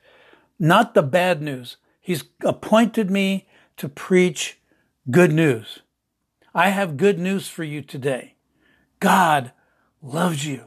not 0.59 0.93
the 0.93 1.03
bad 1.03 1.41
news. 1.41 1.77
He's 2.01 2.25
appointed 2.43 3.09
me 3.09 3.47
to 3.77 3.87
preach 3.87 4.59
good 5.09 5.31
news. 5.31 5.79
I 6.53 6.69
have 6.69 6.97
good 6.97 7.19
news 7.19 7.47
for 7.47 7.63
you 7.63 7.81
today. 7.81 8.35
God 8.99 9.51
loves 10.01 10.45
you. 10.45 10.65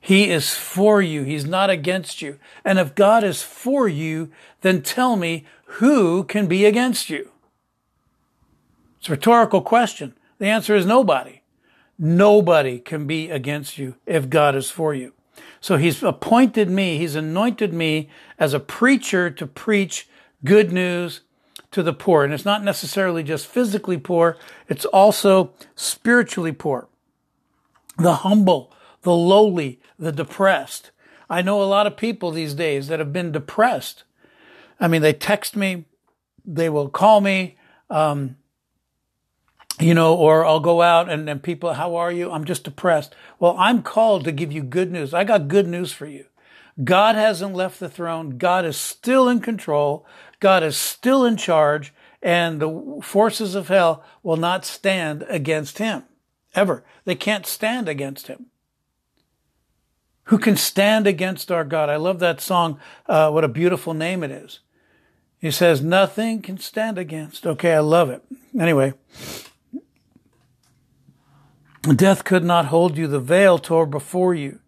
He 0.00 0.30
is 0.30 0.54
for 0.54 1.02
you. 1.02 1.22
He's 1.22 1.44
not 1.44 1.70
against 1.70 2.22
you. 2.22 2.38
And 2.64 2.78
if 2.78 2.94
God 2.94 3.24
is 3.24 3.42
for 3.42 3.88
you, 3.88 4.30
then 4.62 4.82
tell 4.82 5.16
me 5.16 5.44
who 5.64 6.24
can 6.24 6.46
be 6.46 6.64
against 6.64 7.10
you? 7.10 7.30
It's 9.08 9.10
a 9.10 9.16
rhetorical 9.16 9.62
question. 9.62 10.12
The 10.36 10.48
answer 10.48 10.76
is 10.76 10.84
nobody. 10.84 11.40
Nobody 11.98 12.78
can 12.78 13.06
be 13.06 13.30
against 13.30 13.78
you 13.78 13.94
if 14.04 14.28
God 14.28 14.54
is 14.54 14.70
for 14.70 14.92
you. 14.92 15.14
So 15.62 15.78
he's 15.78 16.02
appointed 16.02 16.68
me, 16.68 16.98
he's 16.98 17.14
anointed 17.14 17.72
me 17.72 18.10
as 18.38 18.52
a 18.52 18.60
preacher 18.60 19.30
to 19.30 19.46
preach 19.46 20.10
good 20.44 20.72
news 20.72 21.22
to 21.70 21.82
the 21.82 21.94
poor. 21.94 22.22
And 22.22 22.34
it's 22.34 22.44
not 22.44 22.62
necessarily 22.62 23.22
just 23.22 23.46
physically 23.46 23.96
poor, 23.96 24.36
it's 24.68 24.84
also 24.84 25.54
spiritually 25.74 26.52
poor. 26.52 26.86
The 27.96 28.16
humble, 28.16 28.74
the 29.00 29.14
lowly, 29.14 29.80
the 29.98 30.12
depressed. 30.12 30.90
I 31.30 31.40
know 31.40 31.62
a 31.62 31.64
lot 31.64 31.86
of 31.86 31.96
people 31.96 32.30
these 32.30 32.52
days 32.52 32.88
that 32.88 32.98
have 32.98 33.14
been 33.14 33.32
depressed. 33.32 34.04
I 34.78 34.86
mean, 34.86 35.00
they 35.00 35.14
text 35.14 35.56
me, 35.56 35.86
they 36.44 36.68
will 36.68 36.90
call 36.90 37.22
me, 37.22 37.56
um, 37.88 38.36
you 39.80 39.94
know, 39.94 40.14
or 40.14 40.44
I'll 40.44 40.60
go 40.60 40.82
out 40.82 41.08
and, 41.08 41.42
people, 41.42 41.74
how 41.74 41.96
are 41.96 42.12
you? 42.12 42.30
I'm 42.30 42.44
just 42.44 42.64
depressed. 42.64 43.14
Well, 43.38 43.56
I'm 43.58 43.82
called 43.82 44.24
to 44.24 44.32
give 44.32 44.52
you 44.52 44.62
good 44.62 44.90
news. 44.90 45.14
I 45.14 45.24
got 45.24 45.48
good 45.48 45.66
news 45.66 45.92
for 45.92 46.06
you. 46.06 46.26
God 46.82 47.16
hasn't 47.16 47.54
left 47.54 47.80
the 47.80 47.88
throne. 47.88 48.38
God 48.38 48.64
is 48.64 48.76
still 48.76 49.28
in 49.28 49.40
control. 49.40 50.06
God 50.40 50.62
is 50.62 50.76
still 50.76 51.24
in 51.24 51.36
charge 51.36 51.92
and 52.22 52.60
the 52.60 53.00
forces 53.02 53.54
of 53.54 53.68
hell 53.68 54.04
will 54.22 54.36
not 54.36 54.64
stand 54.64 55.24
against 55.28 55.78
him 55.78 56.04
ever. 56.54 56.84
They 57.04 57.14
can't 57.14 57.46
stand 57.46 57.88
against 57.88 58.26
him. 58.26 58.46
Who 60.24 60.38
can 60.38 60.56
stand 60.56 61.06
against 61.06 61.50
our 61.50 61.64
God? 61.64 61.88
I 61.88 61.96
love 61.96 62.18
that 62.18 62.40
song. 62.40 62.78
Uh, 63.06 63.30
what 63.30 63.44
a 63.44 63.48
beautiful 63.48 63.94
name 63.94 64.22
it 64.22 64.30
is. 64.30 64.60
He 65.40 65.50
says, 65.50 65.80
nothing 65.80 66.42
can 66.42 66.58
stand 66.58 66.98
against. 66.98 67.46
Okay. 67.46 67.72
I 67.72 67.78
love 67.78 68.10
it. 68.10 68.22
Anyway, 68.58 68.92
death 71.82 72.24
could 72.24 72.44
not 72.44 72.66
hold 72.66 72.96
you. 72.96 73.06
The 73.06 73.20
veil 73.20 73.58
tore 73.58 73.86
before 73.86 74.34
you. 74.34 74.60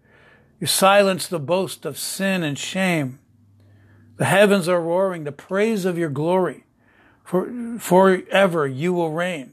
You 0.60 0.66
silenced 0.66 1.30
the 1.30 1.38
boast 1.38 1.84
of 1.86 1.98
sin 1.98 2.42
and 2.42 2.58
shame. 2.58 3.18
The 4.16 4.26
heavens 4.26 4.68
are 4.68 4.80
roaring 4.80 5.24
the 5.24 5.32
praise 5.32 5.84
of 5.84 5.96
your 5.96 6.10
glory. 6.10 6.64
For 7.24 7.78
forever 7.78 8.66
you 8.66 8.92
will 8.92 9.10
reign. 9.10 9.52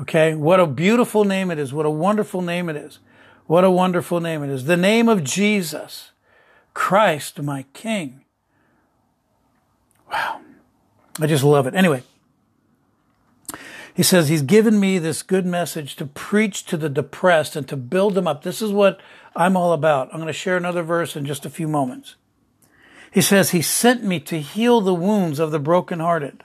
Okay. 0.00 0.34
What 0.34 0.60
a 0.60 0.66
beautiful 0.66 1.24
name 1.24 1.50
it 1.50 1.58
is. 1.58 1.72
What 1.72 1.86
a 1.86 1.90
wonderful 1.90 2.40
name 2.40 2.68
it 2.68 2.76
is. 2.76 2.98
What 3.46 3.64
a 3.64 3.70
wonderful 3.70 4.20
name 4.20 4.42
it 4.42 4.50
is. 4.50 4.64
The 4.64 4.76
name 4.76 5.08
of 5.08 5.24
Jesus, 5.24 6.12
Christ, 6.74 7.42
my 7.42 7.66
King. 7.74 8.24
Wow. 10.10 10.40
I 11.20 11.26
just 11.26 11.44
love 11.44 11.66
it. 11.66 11.74
Anyway, 11.74 12.02
he 13.94 14.02
says 14.02 14.28
he's 14.28 14.42
given 14.42 14.80
me 14.80 14.98
this 14.98 15.22
good 15.22 15.44
message 15.44 15.96
to 15.96 16.06
preach 16.06 16.64
to 16.64 16.76
the 16.76 16.88
depressed 16.88 17.56
and 17.56 17.68
to 17.68 17.76
build 17.76 18.14
them 18.14 18.26
up. 18.26 18.42
This 18.42 18.62
is 18.62 18.72
what 18.72 19.00
I'm 19.36 19.56
all 19.56 19.72
about. 19.72 20.08
I'm 20.12 20.20
going 20.20 20.26
to 20.28 20.32
share 20.32 20.56
another 20.56 20.82
verse 20.82 21.14
in 21.14 21.26
just 21.26 21.44
a 21.44 21.50
few 21.50 21.68
moments. 21.68 22.16
He 23.10 23.20
says 23.20 23.50
he 23.50 23.60
sent 23.60 24.02
me 24.02 24.20
to 24.20 24.40
heal 24.40 24.80
the 24.80 24.94
wounds 24.94 25.38
of 25.38 25.50
the 25.50 25.58
brokenhearted. 25.58 26.42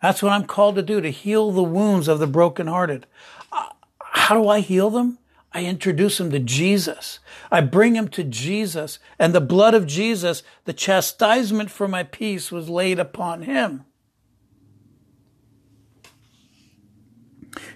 That's 0.00 0.22
what 0.22 0.32
I'm 0.32 0.46
called 0.46 0.76
to 0.76 0.82
do, 0.82 1.00
to 1.00 1.10
heal 1.10 1.50
the 1.50 1.62
wounds 1.62 2.06
of 2.06 2.20
the 2.20 2.26
brokenhearted. 2.26 3.06
Uh, 3.50 3.70
how 4.00 4.40
do 4.40 4.48
I 4.48 4.60
heal 4.60 4.90
them? 4.90 5.18
I 5.52 5.64
introduce 5.64 6.18
them 6.18 6.30
to 6.30 6.38
Jesus. 6.38 7.20
I 7.50 7.60
bring 7.60 7.94
them 7.94 8.08
to 8.08 8.22
Jesus 8.22 8.98
and 9.18 9.34
the 9.34 9.40
blood 9.40 9.74
of 9.74 9.86
Jesus, 9.86 10.42
the 10.64 10.72
chastisement 10.72 11.70
for 11.70 11.88
my 11.88 12.02
peace 12.02 12.52
was 12.52 12.68
laid 12.68 12.98
upon 12.98 13.42
him. 13.42 13.84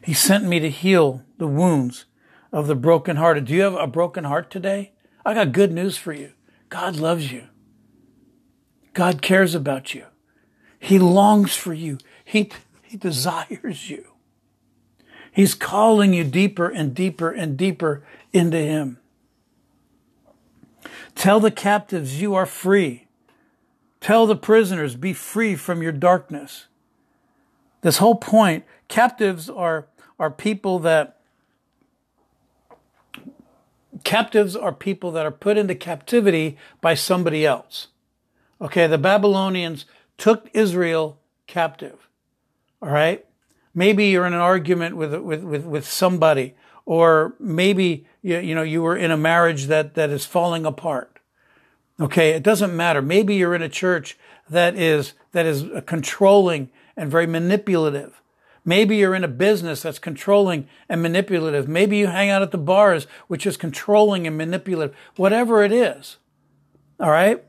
He 0.09 0.15
sent 0.15 0.47
me 0.47 0.59
to 0.61 0.71
heal 0.71 1.23
the 1.37 1.47
wounds 1.47 2.07
of 2.51 2.67
the 2.67 2.75
brokenhearted. 2.75 3.45
Do 3.45 3.53
you 3.53 3.61
have 3.61 3.75
a 3.75 3.87
broken 3.87 4.25
heart 4.25 4.51
today? 4.51 4.93
I 5.23 5.35
got 5.35 5.53
good 5.53 5.71
news 5.71 5.99
for 5.99 6.15
you. 6.15 6.33
God 6.71 6.97
loves 6.97 7.31
you. 7.31 7.49
God 8.95 9.21
cares 9.21 9.55
about 9.55 9.95
you. 9.95 10.07
He 10.79 10.99
longs 10.99 11.57
for 11.57 11.75
you. 11.75 11.99
He, 12.25 12.51
he 12.81 12.97
desires 12.97 13.91
you. 13.91 14.07
He's 15.31 15.55
calling 15.55 16.15
you 16.15 16.25
deeper 16.25 16.71
and 16.71 16.95
deeper 16.95 17.31
and 17.31 17.55
deeper 17.59 18.03
into 18.33 18.57
Him. 18.57 19.01
Tell 21.17 21.39
the 21.39 21.51
captives 21.51 22.19
you 22.19 22.35
are 22.35 22.47
free. 22.47 23.09
Tell 24.01 24.27
the 24.27 24.37
prisoners 24.37 24.97
be 24.97 25.13
free 25.13 25.55
from 25.55 25.83
your 25.83 25.93
darkness. 25.93 26.65
This 27.83 27.99
whole 27.99 28.15
point, 28.15 28.65
captives 28.89 29.51
are, 29.51 29.87
are 30.19 30.31
people 30.31 30.79
that 30.81 31.21
captives 34.05 34.57
are 34.57 34.73
people 34.73 35.13
that 35.13 35.27
are 35.27 35.31
put 35.31 35.57
into 35.57 35.75
captivity 35.75 36.57
by 36.81 36.95
somebody 36.95 37.45
else. 37.45 37.89
Okay, 38.61 38.87
the 38.87 38.99
Babylonians 38.99 39.87
took 40.17 40.49
Israel 40.53 41.19
captive. 41.47 42.09
All 42.83 42.91
right? 42.91 43.25
Maybe 43.75 44.07
you're 44.07 44.27
in 44.27 44.35
an 44.35 44.41
argument 44.41 44.97
with 44.97 45.15
with 45.15 45.43
with, 45.43 45.65
with 45.65 45.87
somebody 45.87 46.55
or 46.89 47.35
maybe 47.39 48.07
you, 48.23 48.39
you 48.39 48.55
know 48.55 48.63
you 48.63 48.83
were 48.83 48.97
in 48.97 49.11
a 49.11 49.17
marriage 49.17 49.67
that 49.67 49.95
that 49.95 50.11
is 50.11 50.25
falling 50.25 50.65
apart. 50.65 51.19
Okay, 52.01 52.31
it 52.31 52.43
doesn't 52.43 52.75
matter. 52.75 53.03
Maybe 53.03 53.35
you're 53.35 53.55
in 53.55 53.63
a 53.63 53.69
church 53.69 54.17
that 54.49 54.75
is 54.75 55.13
that 55.33 55.45
is 55.45 55.67
controlling 55.85 56.71
and 56.97 57.11
very 57.11 57.27
manipulative. 57.27 58.23
Maybe 58.65 58.97
you're 58.97 59.15
in 59.15 59.25
a 59.25 59.29
business 59.29 59.83
that's 59.83 59.99
controlling 59.99 60.69
and 60.89 61.03
manipulative. 61.03 61.69
Maybe 61.69 61.99
you 61.99 62.09
hang 62.09 62.31
out 62.31 62.43
at 62.43 62.51
the 62.51 62.59
bars, 62.59 63.07
which 63.27 63.47
is 63.47 63.57
controlling 63.57 64.27
and 64.27 64.37
manipulative. 64.37 64.97
Whatever 65.17 65.63
it 65.63 65.73
is. 65.73 66.19
All 67.01 67.11
right? 67.11 67.45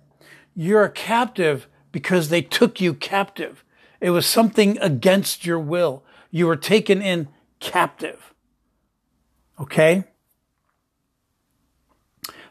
You're 0.55 0.85
a 0.85 0.91
captive 0.91 1.67
because 1.91 2.29
they 2.29 2.41
took 2.41 2.79
you 2.79 2.93
captive. 2.93 3.63
It 3.99 4.11
was 4.11 4.25
something 4.25 4.77
against 4.79 5.45
your 5.45 5.59
will. 5.59 6.03
You 6.31 6.47
were 6.47 6.55
taken 6.55 7.01
in 7.01 7.27
captive. 7.59 8.33
Okay? 9.59 10.05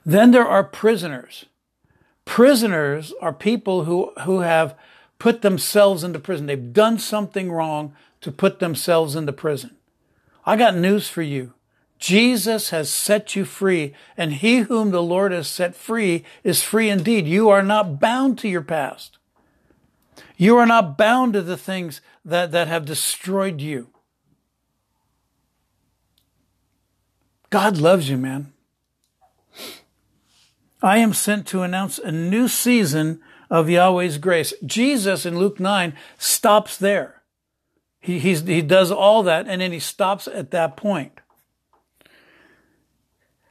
Then 0.05 0.31
there 0.31 0.47
are 0.47 0.65
prisoners. 0.65 1.47
Prisoners 2.25 3.13
are 3.21 3.33
people 3.33 3.85
who, 3.85 4.13
who 4.25 4.41
have 4.41 4.75
put 5.19 5.43
themselves 5.43 6.05
into 6.05 6.19
prison. 6.19 6.47
They've 6.47 6.73
done 6.73 6.99
something 6.99 7.51
wrong 7.51 7.95
to 8.21 8.33
put 8.33 8.59
themselves 8.59 9.15
into 9.15 9.33
prison. 9.33 9.77
I 10.47 10.57
got 10.57 10.77
news 10.77 11.09
for 11.09 11.23
you. 11.23 11.55
Jesus 11.99 12.71
has 12.71 12.89
set 12.89 13.35
you 13.35 13.45
free, 13.45 13.93
and 14.17 14.35
he 14.35 14.59
whom 14.59 14.91
the 14.91 15.03
Lord 15.03 15.33
has 15.33 15.49
set 15.49 15.75
free 15.75 16.25
is 16.45 16.63
free 16.63 16.89
indeed. 16.89 17.27
You 17.27 17.49
are 17.49 17.63
not 17.63 17.99
bound 17.99 18.39
to 18.39 18.49
your 18.49 18.63
past. 18.63 19.19
You 20.37 20.57
are 20.57 20.67
not 20.67 20.97
bound 20.97 21.33
to 21.33 21.43
the 21.43 21.57
things 21.57 22.01
that, 22.25 22.53
that 22.53 22.69
have 22.69 22.85
destroyed 22.85 23.61
you. 23.61 23.89
God 27.51 27.79
loves 27.79 28.09
you, 28.09 28.17
man. 28.17 28.53
I 30.81 30.99
am 30.99 31.13
sent 31.13 31.47
to 31.49 31.63
announce 31.63 31.99
a 31.99 32.13
new 32.13 32.47
season 32.47 33.21
of 33.51 33.69
Yahweh's 33.69 34.19
grace. 34.19 34.53
Jesus 34.65 35.25
in 35.25 35.39
Luke 35.39 35.59
9 35.61 35.95
stops 36.19 36.77
there. 36.77 37.23
He, 38.01 38.19
he 38.19 38.63
does 38.63 38.91
all 38.91 39.23
that 39.25 39.47
and 39.49 39.61
then 39.61 39.73
he 39.73 39.79
stops 39.79 40.29
at 40.29 40.51
that 40.51 40.77
point. 40.77 41.21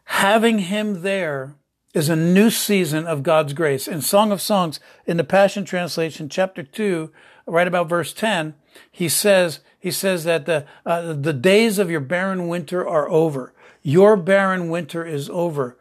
Having 0.06 0.60
him 0.60 1.02
there 1.02 1.56
is 1.94 2.10
a 2.10 2.16
new 2.16 2.50
season 2.50 3.06
of 3.06 3.24
God's 3.24 3.54
grace. 3.54 3.88
In 3.88 4.02
Song 4.02 4.32
of 4.32 4.42
Songs, 4.42 4.80
in 5.06 5.18
the 5.18 5.24
Passion 5.24 5.66
Translation, 5.66 6.30
chapter 6.30 6.64
2, 6.64 7.12
right 7.46 7.68
about 7.68 7.90
verse 7.90 8.14
10, 8.14 8.54
he 8.92 9.10
says, 9.10 9.62
he 9.80 9.92
says 9.92 10.24
that 10.24 10.46
the, 10.46 10.66
uh, 10.86 11.14
the 11.14 11.34
days 11.34 11.80
of 11.80 11.90
your 11.90 12.00
barren 12.00 12.48
winter 12.48 12.88
are 12.88 13.10
over. 13.10 13.54
Your 13.82 14.16
barren 14.16 14.70
winter 14.70 15.06
is 15.06 15.30
over. 15.30 15.78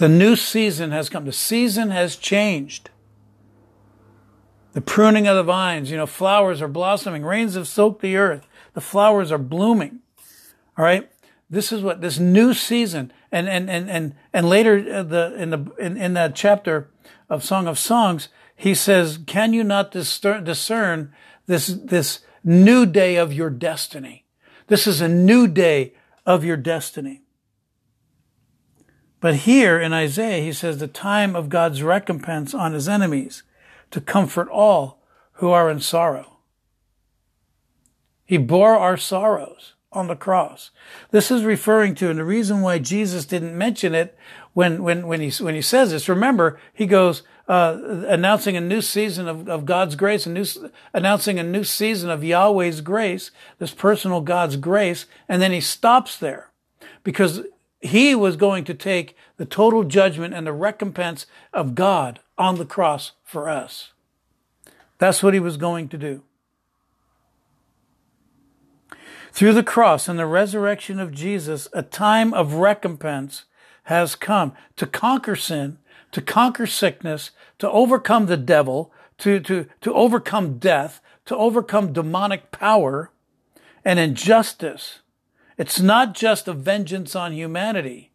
The 0.00 0.08
new 0.08 0.34
season 0.34 0.92
has 0.92 1.10
come. 1.10 1.26
The 1.26 1.32
season 1.32 1.90
has 1.90 2.16
changed. 2.16 2.88
The 4.72 4.80
pruning 4.80 5.28
of 5.28 5.36
the 5.36 5.42
vines, 5.42 5.90
you 5.90 5.98
know, 5.98 6.06
flowers 6.06 6.62
are 6.62 6.68
blossoming. 6.68 7.22
Rains 7.22 7.54
have 7.54 7.68
soaked 7.68 8.00
the 8.00 8.16
earth. 8.16 8.46
The 8.72 8.80
flowers 8.80 9.30
are 9.30 9.36
blooming. 9.36 9.98
All 10.78 10.86
right. 10.86 11.10
This 11.50 11.70
is 11.70 11.82
what 11.82 12.00
this 12.00 12.18
new 12.18 12.54
season 12.54 13.12
and, 13.30 13.46
and, 13.46 13.68
and, 13.68 13.90
and, 13.90 14.14
and 14.32 14.48
later 14.48 14.78
uh, 14.90 15.02
the, 15.02 15.34
in 15.36 15.50
the, 15.50 15.70
in, 15.78 15.98
in 15.98 16.14
that 16.14 16.34
chapter 16.34 16.88
of 17.28 17.44
Song 17.44 17.66
of 17.66 17.78
Songs, 17.78 18.30
he 18.56 18.74
says, 18.74 19.18
can 19.26 19.52
you 19.52 19.62
not 19.62 19.90
discern 19.90 21.12
this, 21.46 21.66
this 21.66 22.20
new 22.42 22.86
day 22.86 23.16
of 23.16 23.34
your 23.34 23.50
destiny? 23.50 24.24
This 24.68 24.86
is 24.86 25.02
a 25.02 25.08
new 25.08 25.46
day 25.46 25.92
of 26.24 26.42
your 26.42 26.56
destiny. 26.56 27.20
But 29.20 29.36
here 29.36 29.78
in 29.78 29.92
Isaiah, 29.92 30.42
he 30.42 30.52
says 30.52 30.78
the 30.78 30.88
time 30.88 31.36
of 31.36 31.48
God's 31.48 31.82
recompense 31.82 32.54
on 32.54 32.72
his 32.72 32.88
enemies 32.88 33.42
to 33.90 34.00
comfort 34.00 34.48
all 34.48 35.02
who 35.34 35.50
are 35.50 35.70
in 35.70 35.80
sorrow. 35.80 36.38
He 38.24 38.38
bore 38.38 38.76
our 38.76 38.96
sorrows 38.96 39.74
on 39.92 40.06
the 40.06 40.16
cross. 40.16 40.70
This 41.10 41.30
is 41.30 41.44
referring 41.44 41.96
to, 41.96 42.08
and 42.08 42.18
the 42.18 42.24
reason 42.24 42.60
why 42.60 42.78
Jesus 42.78 43.24
didn't 43.24 43.58
mention 43.58 43.94
it 43.94 44.16
when, 44.52 44.82
when, 44.82 45.06
when 45.06 45.20
he, 45.20 45.42
when 45.42 45.54
he 45.54 45.62
says 45.62 45.90
this, 45.90 46.08
remember, 46.08 46.58
he 46.72 46.86
goes, 46.86 47.22
uh, 47.48 47.76
announcing 48.06 48.56
a 48.56 48.60
new 48.60 48.80
season 48.80 49.26
of, 49.26 49.48
of 49.48 49.66
God's 49.66 49.96
grace, 49.96 50.26
a 50.26 50.30
new, 50.30 50.44
announcing 50.94 51.40
a 51.40 51.42
new 51.42 51.64
season 51.64 52.08
of 52.08 52.22
Yahweh's 52.22 52.80
grace, 52.80 53.32
this 53.58 53.72
personal 53.72 54.20
God's 54.20 54.56
grace, 54.56 55.06
and 55.28 55.42
then 55.42 55.50
he 55.50 55.60
stops 55.60 56.16
there 56.16 56.50
because 57.02 57.42
he 57.80 58.14
was 58.14 58.36
going 58.36 58.64
to 58.64 58.74
take 58.74 59.16
the 59.36 59.46
total 59.46 59.84
judgment 59.84 60.34
and 60.34 60.46
the 60.46 60.52
recompense 60.52 61.26
of 61.52 61.74
God 61.74 62.20
on 62.36 62.56
the 62.56 62.64
cross 62.64 63.12
for 63.24 63.48
us. 63.48 63.92
That's 64.98 65.22
what 65.22 65.34
he 65.34 65.40
was 65.40 65.56
going 65.56 65.88
to 65.88 65.98
do. 65.98 66.22
Through 69.32 69.54
the 69.54 69.62
cross 69.62 70.08
and 70.08 70.18
the 70.18 70.26
resurrection 70.26 71.00
of 71.00 71.12
Jesus, 71.12 71.68
a 71.72 71.82
time 71.82 72.34
of 72.34 72.54
recompense 72.54 73.44
has 73.84 74.14
come 74.14 74.52
to 74.76 74.86
conquer 74.86 75.36
sin, 75.36 75.78
to 76.12 76.20
conquer 76.20 76.66
sickness, 76.66 77.30
to 77.58 77.70
overcome 77.70 78.26
the 78.26 78.36
devil, 78.36 78.92
to, 79.18 79.40
to, 79.40 79.66
to 79.80 79.94
overcome 79.94 80.58
death, 80.58 81.00
to 81.26 81.36
overcome 81.36 81.92
demonic 81.92 82.50
power 82.50 83.10
and 83.84 83.98
injustice. 83.98 84.99
It's 85.60 85.78
not 85.78 86.14
just 86.14 86.48
a 86.48 86.54
vengeance 86.54 87.14
on 87.14 87.32
humanity. 87.32 88.12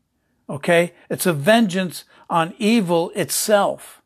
Okay. 0.49 0.93
It's 1.11 1.27
a 1.27 1.31
vengeance 1.31 2.03
on 2.27 2.55
evil 2.57 3.11
itself. 3.11 4.01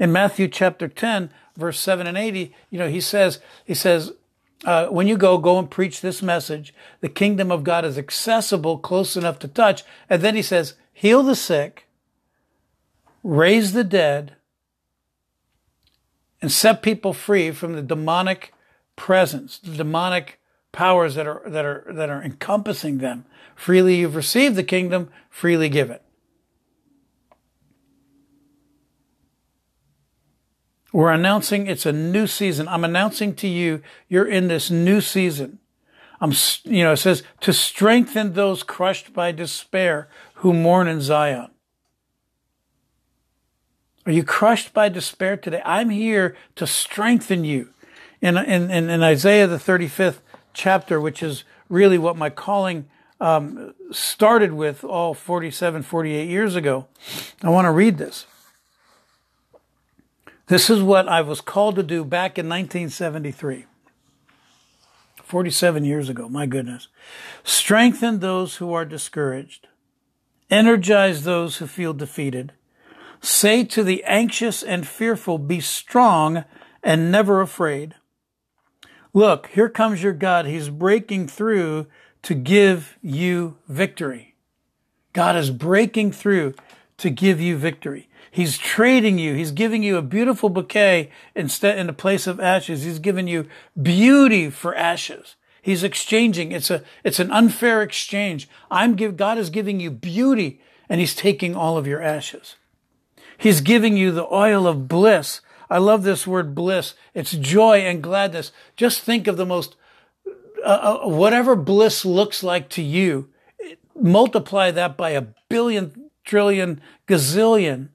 In 0.00 0.10
Matthew 0.10 0.48
chapter 0.48 0.88
10, 0.88 1.30
verse 1.56 1.78
7 1.78 2.08
and 2.08 2.18
80, 2.18 2.52
you 2.70 2.78
know, 2.80 2.88
he 2.88 3.00
says, 3.00 3.38
he 3.64 3.72
says, 3.72 4.14
uh, 4.64 4.86
when 4.86 5.06
you 5.06 5.16
go, 5.16 5.38
go 5.38 5.60
and 5.60 5.70
preach 5.70 6.00
this 6.00 6.20
message. 6.20 6.74
The 7.02 7.08
kingdom 7.08 7.52
of 7.52 7.62
God 7.62 7.84
is 7.84 7.96
accessible, 7.96 8.78
close 8.78 9.16
enough 9.16 9.38
to 9.38 9.46
touch. 9.46 9.84
And 10.10 10.20
then 10.20 10.34
he 10.34 10.42
says, 10.42 10.74
heal 10.92 11.22
the 11.22 11.36
sick, 11.36 11.86
raise 13.22 13.74
the 13.74 13.84
dead, 13.84 14.34
and 16.42 16.50
set 16.50 16.82
people 16.82 17.12
free 17.12 17.52
from 17.52 17.74
the 17.74 17.82
demonic 17.82 18.52
presence, 18.96 19.58
the 19.58 19.76
demonic 19.76 20.37
powers 20.72 21.14
that 21.14 21.26
are, 21.26 21.42
that 21.46 21.64
are, 21.64 21.84
that 21.88 22.10
are 22.10 22.22
encompassing 22.22 22.98
them. 22.98 23.24
Freely 23.56 23.96
you've 23.96 24.14
received 24.14 24.56
the 24.56 24.62
kingdom, 24.62 25.10
freely 25.30 25.68
give 25.68 25.90
it. 25.90 26.02
We're 30.92 31.12
announcing 31.12 31.66
it's 31.66 31.86
a 31.86 31.92
new 31.92 32.26
season. 32.26 32.66
I'm 32.66 32.84
announcing 32.84 33.34
to 33.36 33.48
you, 33.48 33.82
you're 34.08 34.26
in 34.26 34.48
this 34.48 34.70
new 34.70 35.00
season. 35.00 35.58
I'm, 36.20 36.32
you 36.64 36.82
know, 36.82 36.92
it 36.92 36.96
says 36.96 37.22
to 37.40 37.52
strengthen 37.52 38.32
those 38.32 38.62
crushed 38.62 39.12
by 39.12 39.32
despair 39.32 40.08
who 40.34 40.52
mourn 40.52 40.88
in 40.88 41.00
Zion. 41.00 41.50
Are 44.06 44.12
you 44.12 44.24
crushed 44.24 44.72
by 44.72 44.88
despair 44.88 45.36
today? 45.36 45.62
I'm 45.64 45.90
here 45.90 46.34
to 46.56 46.66
strengthen 46.66 47.44
you. 47.44 47.74
In, 48.20 48.36
in, 48.36 48.70
in 48.70 49.02
Isaiah, 49.02 49.46
the 49.46 49.58
35th 49.58 50.20
chapter, 50.58 51.00
which 51.00 51.22
is 51.22 51.44
really 51.70 51.96
what 51.96 52.16
my 52.16 52.28
calling 52.28 52.86
um, 53.20 53.74
started 53.90 54.52
with 54.52 54.84
all 54.84 55.14
47, 55.14 55.82
48 55.82 56.28
years 56.28 56.56
ago, 56.56 56.86
I 57.42 57.48
want 57.48 57.64
to 57.64 57.70
read 57.70 57.96
this. 57.98 58.26
This 60.48 60.68
is 60.68 60.82
what 60.82 61.08
I 61.08 61.20
was 61.20 61.40
called 61.40 61.76
to 61.76 61.82
do 61.82 62.04
back 62.04 62.38
in 62.38 62.48
1973. 62.48 63.66
47 65.22 65.84
years 65.84 66.08
ago, 66.08 66.28
my 66.28 66.46
goodness. 66.46 66.88
Strengthen 67.44 68.20
those 68.20 68.56
who 68.56 68.72
are 68.72 68.86
discouraged. 68.86 69.68
Energize 70.50 71.24
those 71.24 71.58
who 71.58 71.66
feel 71.66 71.92
defeated. 71.92 72.52
Say 73.20 73.64
to 73.64 73.82
the 73.82 74.02
anxious 74.04 74.62
and 74.62 74.86
fearful, 74.86 75.36
be 75.36 75.60
strong 75.60 76.44
and 76.82 77.12
never 77.12 77.42
afraid. 77.42 77.94
Look, 79.12 79.48
here 79.48 79.68
comes 79.68 80.02
your 80.02 80.12
God. 80.12 80.46
He's 80.46 80.68
breaking 80.68 81.28
through 81.28 81.86
to 82.22 82.34
give 82.34 82.96
you 83.02 83.56
victory. 83.68 84.34
God 85.12 85.36
is 85.36 85.50
breaking 85.50 86.12
through 86.12 86.54
to 86.98 87.10
give 87.10 87.40
you 87.40 87.56
victory. 87.56 88.08
He's 88.30 88.58
trading 88.58 89.18
you. 89.18 89.34
He's 89.34 89.52
giving 89.52 89.82
you 89.82 89.96
a 89.96 90.02
beautiful 90.02 90.48
bouquet 90.48 91.10
instead 91.34 91.78
in 91.78 91.88
a 91.88 91.94
place 91.94 92.26
of 92.26 92.38
ashes. 92.38 92.84
He's 92.84 92.98
giving 92.98 93.26
you 93.26 93.46
beauty 93.80 94.50
for 94.50 94.74
ashes. 94.74 95.36
He's 95.62 95.82
exchanging. 95.82 96.52
It's 96.52 96.70
a, 96.70 96.82
it's 97.04 97.18
an 97.18 97.30
unfair 97.30 97.82
exchange. 97.82 98.48
I'm 98.70 98.94
give, 98.94 99.16
God 99.16 99.38
is 99.38 99.50
giving 99.50 99.80
you 99.80 99.90
beauty 99.90 100.60
and 100.88 101.00
he's 101.00 101.14
taking 101.14 101.56
all 101.56 101.76
of 101.76 101.86
your 101.86 102.02
ashes. 102.02 102.56
He's 103.36 103.60
giving 103.60 103.96
you 103.96 104.10
the 104.10 104.26
oil 104.32 104.66
of 104.66 104.88
bliss. 104.88 105.40
I 105.70 105.78
love 105.78 106.02
this 106.02 106.26
word 106.26 106.54
bliss. 106.54 106.94
It's 107.14 107.32
joy 107.32 107.80
and 107.80 108.02
gladness. 108.02 108.52
Just 108.76 109.02
think 109.02 109.26
of 109.26 109.36
the 109.36 109.46
most, 109.46 109.76
uh, 110.64 111.00
uh, 111.04 111.08
whatever 111.08 111.56
bliss 111.56 112.04
looks 112.04 112.42
like 112.42 112.68
to 112.70 112.82
you, 112.82 113.28
multiply 114.00 114.70
that 114.70 114.96
by 114.96 115.10
a 115.10 115.26
billion, 115.48 116.10
trillion, 116.24 116.80
gazillion 117.06 117.88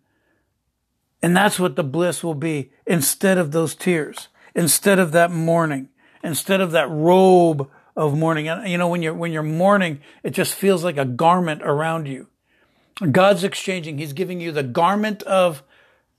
and 1.24 1.36
that's 1.36 1.58
what 1.58 1.78
the 1.78 1.86
bliss 1.86 2.22
will 2.22 2.36
be 2.36 2.70
instead 2.86 3.38
of 3.38 3.54
those 3.54 3.74
tears, 3.76 4.28
instead 4.54 5.00
of 5.00 5.14
that 5.14 5.32
mourning, 5.32 5.88
instead 6.22 6.60
of 6.60 6.72
that 6.72 6.90
robe 6.90 7.70
of 7.96 8.18
mourning. 8.18 8.50
And 8.50 8.68
you 8.68 8.78
know, 8.78 8.90
when 8.90 9.02
you're, 9.02 9.14
when 9.14 9.32
you're 9.32 9.42
mourning, 9.42 10.02
it 10.22 10.32
just 10.32 10.54
feels 10.54 10.84
like 10.84 10.98
a 10.98 11.06
garment 11.06 11.62
around 11.64 12.10
you. 12.10 12.28
God's 13.10 13.46
exchanging. 13.46 13.98
He's 13.98 14.12
giving 14.12 14.42
you 14.42 14.52
the 14.52 14.64
garment 14.64 15.24
of 15.24 15.64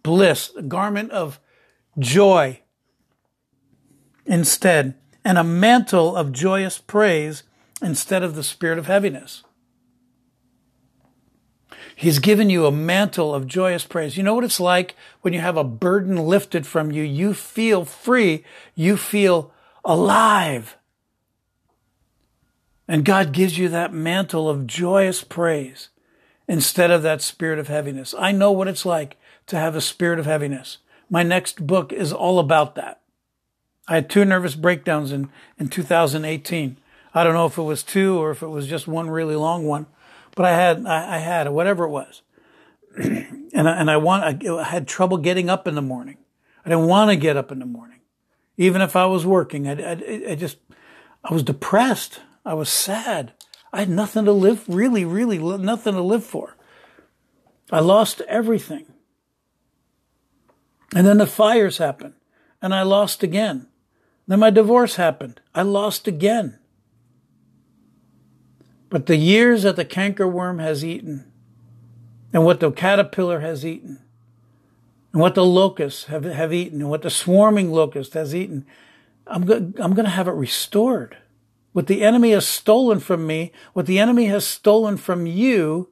bliss, 0.02 0.48
the 0.48 0.62
garment 0.62 1.10
of 1.10 1.38
joy 1.98 2.60
instead, 4.26 4.94
and 5.24 5.38
a 5.38 5.44
mantle 5.44 6.16
of 6.16 6.32
joyous 6.32 6.78
praise 6.78 7.42
instead 7.82 8.22
of 8.22 8.34
the 8.34 8.42
spirit 8.42 8.78
of 8.78 8.86
heaviness. 8.86 9.42
He's 11.96 12.18
given 12.18 12.50
you 12.50 12.66
a 12.66 12.72
mantle 12.72 13.34
of 13.34 13.46
joyous 13.46 13.84
praise. 13.84 14.16
You 14.16 14.22
know 14.22 14.34
what 14.34 14.44
it's 14.44 14.60
like 14.60 14.96
when 15.20 15.32
you 15.32 15.40
have 15.40 15.56
a 15.56 15.64
burden 15.64 16.16
lifted 16.16 16.66
from 16.66 16.90
you? 16.90 17.02
You 17.02 17.34
feel 17.34 17.84
free. 17.84 18.44
You 18.74 18.96
feel 18.96 19.52
alive. 19.84 20.76
And 22.88 23.04
God 23.04 23.32
gives 23.32 23.58
you 23.58 23.68
that 23.68 23.92
mantle 23.92 24.48
of 24.48 24.66
joyous 24.66 25.22
praise 25.22 25.88
instead 26.48 26.90
of 26.90 27.02
that 27.02 27.22
spirit 27.22 27.58
of 27.58 27.68
heaviness. 27.68 28.14
I 28.18 28.32
know 28.32 28.50
what 28.50 28.68
it's 28.68 28.84
like 28.84 29.16
to 29.46 29.56
have 29.56 29.76
a 29.76 29.80
spirit 29.80 30.18
of 30.18 30.26
heaviness. 30.26 30.78
My 31.14 31.22
next 31.22 31.64
book 31.64 31.92
is 31.92 32.12
all 32.12 32.40
about 32.40 32.74
that. 32.74 33.00
I 33.86 33.94
had 33.94 34.10
two 34.10 34.24
nervous 34.24 34.56
breakdowns 34.56 35.12
in, 35.12 35.30
in 35.60 35.68
2018. 35.68 36.76
I 37.14 37.22
don't 37.22 37.34
know 37.34 37.46
if 37.46 37.56
it 37.56 37.62
was 37.62 37.84
two 37.84 38.18
or 38.18 38.32
if 38.32 38.42
it 38.42 38.48
was 38.48 38.66
just 38.66 38.88
one 38.88 39.08
really 39.08 39.36
long 39.36 39.64
one. 39.64 39.86
But 40.34 40.46
I 40.46 40.56
had, 40.56 40.84
I, 40.84 41.14
I 41.14 41.18
had 41.18 41.48
whatever 41.50 41.84
it 41.84 41.90
was. 41.90 42.22
and 42.96 43.68
I, 43.68 43.76
and 43.78 43.92
I 43.92 43.96
want, 43.96 44.44
I 44.44 44.64
had 44.64 44.88
trouble 44.88 45.18
getting 45.18 45.48
up 45.48 45.68
in 45.68 45.76
the 45.76 45.82
morning. 45.82 46.16
I 46.66 46.70
didn't 46.70 46.88
want 46.88 47.12
to 47.12 47.16
get 47.16 47.36
up 47.36 47.52
in 47.52 47.60
the 47.60 47.64
morning. 47.64 48.00
Even 48.56 48.82
if 48.82 48.96
I 48.96 49.06
was 49.06 49.24
working, 49.24 49.68
I, 49.68 49.92
I, 49.92 50.32
I 50.32 50.34
just, 50.34 50.56
I 51.22 51.32
was 51.32 51.44
depressed. 51.44 52.22
I 52.44 52.54
was 52.54 52.68
sad. 52.68 53.34
I 53.72 53.78
had 53.78 53.88
nothing 53.88 54.24
to 54.24 54.32
live, 54.32 54.64
really, 54.66 55.04
really 55.04 55.38
nothing 55.38 55.94
to 55.94 56.02
live 56.02 56.24
for. 56.24 56.56
I 57.70 57.78
lost 57.78 58.20
everything. 58.22 58.86
And 60.92 61.06
then 61.06 61.18
the 61.18 61.26
fires 61.26 61.78
happened 61.78 62.14
and 62.64 62.74
I 62.74 62.82
lost 62.82 63.22
again. 63.22 63.68
Then 64.26 64.40
my 64.40 64.48
divorce 64.48 64.96
happened. 64.96 65.38
I 65.54 65.60
lost 65.60 66.08
again. 66.08 66.58
But 68.88 69.04
the 69.04 69.16
years 69.16 69.64
that 69.64 69.76
the 69.76 69.84
cankerworm 69.84 70.60
has 70.60 70.82
eaten, 70.82 71.30
and 72.32 72.44
what 72.44 72.60
the 72.60 72.70
caterpillar 72.70 73.40
has 73.40 73.66
eaten, 73.66 74.00
and 75.12 75.20
what 75.20 75.34
the 75.34 75.44
locusts 75.44 76.04
have, 76.04 76.24
have 76.24 76.54
eaten, 76.54 76.80
and 76.80 76.88
what 76.88 77.02
the 77.02 77.10
swarming 77.10 77.70
locust 77.70 78.14
has 78.14 78.34
eaten, 78.34 78.64
I'm, 79.26 79.44
go- 79.44 79.72
I'm 79.78 79.94
going 79.94 80.04
to 80.04 80.10
have 80.10 80.28
it 80.28 80.32
restored. 80.32 81.18
What 81.72 81.86
the 81.86 82.02
enemy 82.02 82.30
has 82.30 82.46
stolen 82.46 82.98
from 82.98 83.26
me, 83.26 83.52
what 83.74 83.84
the 83.84 83.98
enemy 83.98 84.26
has 84.26 84.46
stolen 84.46 84.96
from 84.96 85.26
you, 85.26 85.90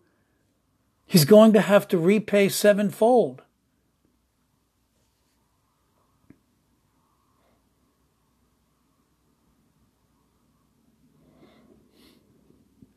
he's 1.04 1.24
going 1.24 1.52
to 1.52 1.60
have 1.60 1.86
to 1.88 1.98
repay 1.98 2.48
sevenfold. 2.48 3.42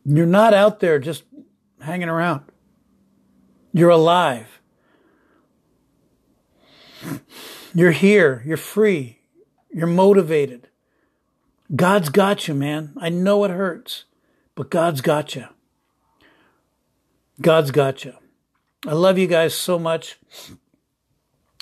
You're 0.06 0.26
not 0.26 0.54
out 0.54 0.80
there 0.80 1.00
just 1.00 1.24
hanging 1.82 2.10
around. 2.10 2.44
You're 3.74 3.89
alive. 3.89 4.62
You're 7.74 7.91
here. 7.91 8.44
You're 8.46 8.58
free. 8.58 9.20
You're 9.74 9.88
motivated. 9.88 10.70
God's 11.76 12.10
got 12.10 12.48
you, 12.48 12.54
man. 12.54 12.94
I 12.98 13.10
know 13.10 13.44
it 13.44 13.52
hurts, 13.52 14.06
but 14.54 14.70
God's 14.70 15.02
got 15.02 15.36
you. 15.36 15.46
God's 17.41 17.72
got 17.72 18.06
you. 18.06 18.13
I 18.88 18.94
love 18.94 19.18
you 19.18 19.28
guys 19.28 19.54
so 19.56 19.80
much. 19.80 20.18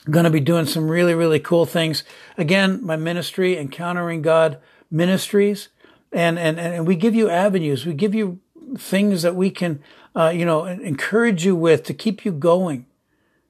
I'm 0.06 0.12
Going 0.12 0.26
to 0.26 0.30
be 0.30 0.42
doing 0.42 0.66
some 0.66 0.92
really, 0.92 1.16
really 1.16 1.40
cool 1.40 1.66
things. 1.66 2.04
Again, 2.38 2.86
my 2.86 2.98
ministry, 2.98 3.58
Encountering 3.58 4.22
God 4.22 4.60
Ministries, 4.92 5.70
and 6.14 6.38
and 6.38 6.60
and 6.60 6.88
we 6.88 6.96
give 6.96 7.16
you 7.16 7.30
avenues. 7.30 7.86
We 7.86 7.94
give 7.94 8.14
you 8.14 8.40
things 8.78 9.22
that 9.24 9.36
we 9.36 9.50
can, 9.50 9.82
uh, 10.16 10.30
you 10.30 10.46
know, 10.46 10.66
encourage 10.66 11.46
you 11.46 11.56
with 11.56 11.84
to 11.84 11.94
keep 11.94 12.26
you 12.26 12.32
going, 12.32 12.86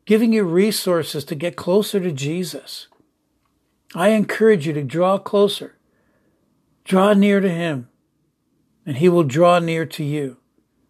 giving 0.06 0.34
you 0.34 0.44
resources 0.44 1.24
to 1.26 1.36
get 1.36 1.56
closer 1.56 2.00
to 2.00 2.12
Jesus. 2.12 2.88
I 3.96 4.10
encourage 4.10 4.66
you 4.66 4.74
to 4.74 4.84
draw 4.84 5.18
closer, 5.18 5.78
draw 6.84 7.14
near 7.14 7.40
to 7.40 7.50
Him, 7.50 7.90
and 8.86 8.98
He 8.98 9.10
will 9.10 9.24
draw 9.24 9.60
near 9.60 9.86
to 9.86 10.04
you. 10.04 10.38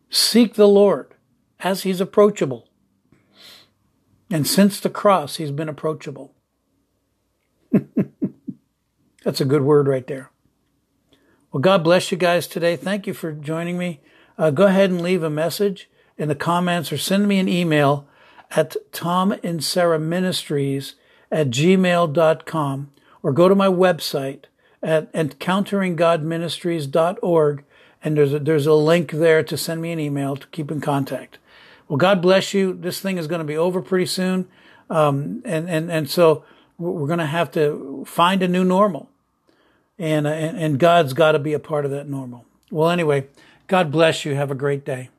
Seek 0.09 0.53
the 0.53 0.67
Lord 0.67 1.13
as 1.59 1.83
He's 1.83 1.99
approachable. 1.99 2.69
And 4.29 4.47
since 4.47 4.79
the 4.79 4.89
cross, 4.89 5.35
He's 5.35 5.51
been 5.51 5.69
approachable. 5.69 6.33
That's 9.23 9.41
a 9.41 9.45
good 9.45 9.63
word 9.63 9.87
right 9.87 10.07
there. 10.07 10.32
Well, 11.53 11.61
God 11.61 11.83
bless 11.83 12.11
you 12.11 12.17
guys 12.17 12.47
today. 12.47 12.75
Thank 12.75 13.05
you 13.05 13.13
for 13.13 13.31
joining 13.31 13.77
me. 13.77 13.99
Uh, 14.39 14.49
go 14.49 14.65
ahead 14.65 14.89
and 14.89 15.03
leave 15.03 15.21
a 15.21 15.29
message 15.29 15.87
in 16.17 16.27
the 16.27 16.33
comments 16.33 16.91
or 16.91 16.97
send 16.97 17.27
me 17.27 17.37
an 17.37 17.47
email 17.47 18.07
at 18.49 18.75
Tom 18.91 19.35
and 19.43 19.63
Sarah 19.63 19.99
Ministries 19.99 20.95
at 21.31 21.51
gmail.com 21.51 22.91
or 23.21 23.31
go 23.31 23.47
to 23.47 23.53
my 23.53 23.67
website 23.67 24.45
at 24.81 25.13
encounteringgodministries.org 25.13 27.63
and 28.03 28.17
there's 28.17 28.33
a, 28.33 28.39
there's 28.39 28.65
a 28.65 28.73
link 28.73 29.11
there 29.11 29.43
to 29.43 29.55
send 29.55 29.79
me 29.79 29.91
an 29.91 29.99
email 29.99 30.35
to 30.35 30.47
keep 30.47 30.71
in 30.71 30.81
contact. 30.81 31.37
Well, 31.87 31.97
God 31.97 32.19
bless 32.19 32.55
you. 32.55 32.73
This 32.73 32.99
thing 32.99 33.19
is 33.19 33.27
going 33.27 33.41
to 33.41 33.45
be 33.45 33.57
over 33.57 33.83
pretty 33.83 34.07
soon. 34.07 34.47
Um, 34.89 35.43
and, 35.45 35.69
and, 35.69 35.91
and 35.91 36.09
so 36.09 36.45
we're 36.79 37.05
going 37.05 37.19
to 37.19 37.27
have 37.27 37.51
to 37.51 38.05
find 38.07 38.41
a 38.41 38.47
new 38.47 38.63
normal 38.63 39.11
Uh, 39.99 40.03
and, 40.03 40.57
and 40.57 40.79
God's 40.79 41.13
got 41.13 41.33
to 41.33 41.39
be 41.39 41.53
a 41.53 41.59
part 41.59 41.85
of 41.85 41.91
that 41.91 42.07
normal. 42.07 42.45
Well, 42.71 42.89
anyway, 42.89 43.27
God 43.67 43.91
bless 43.91 44.25
you. 44.25 44.35
Have 44.35 44.51
a 44.51 44.55
great 44.55 44.85
day. 44.85 45.09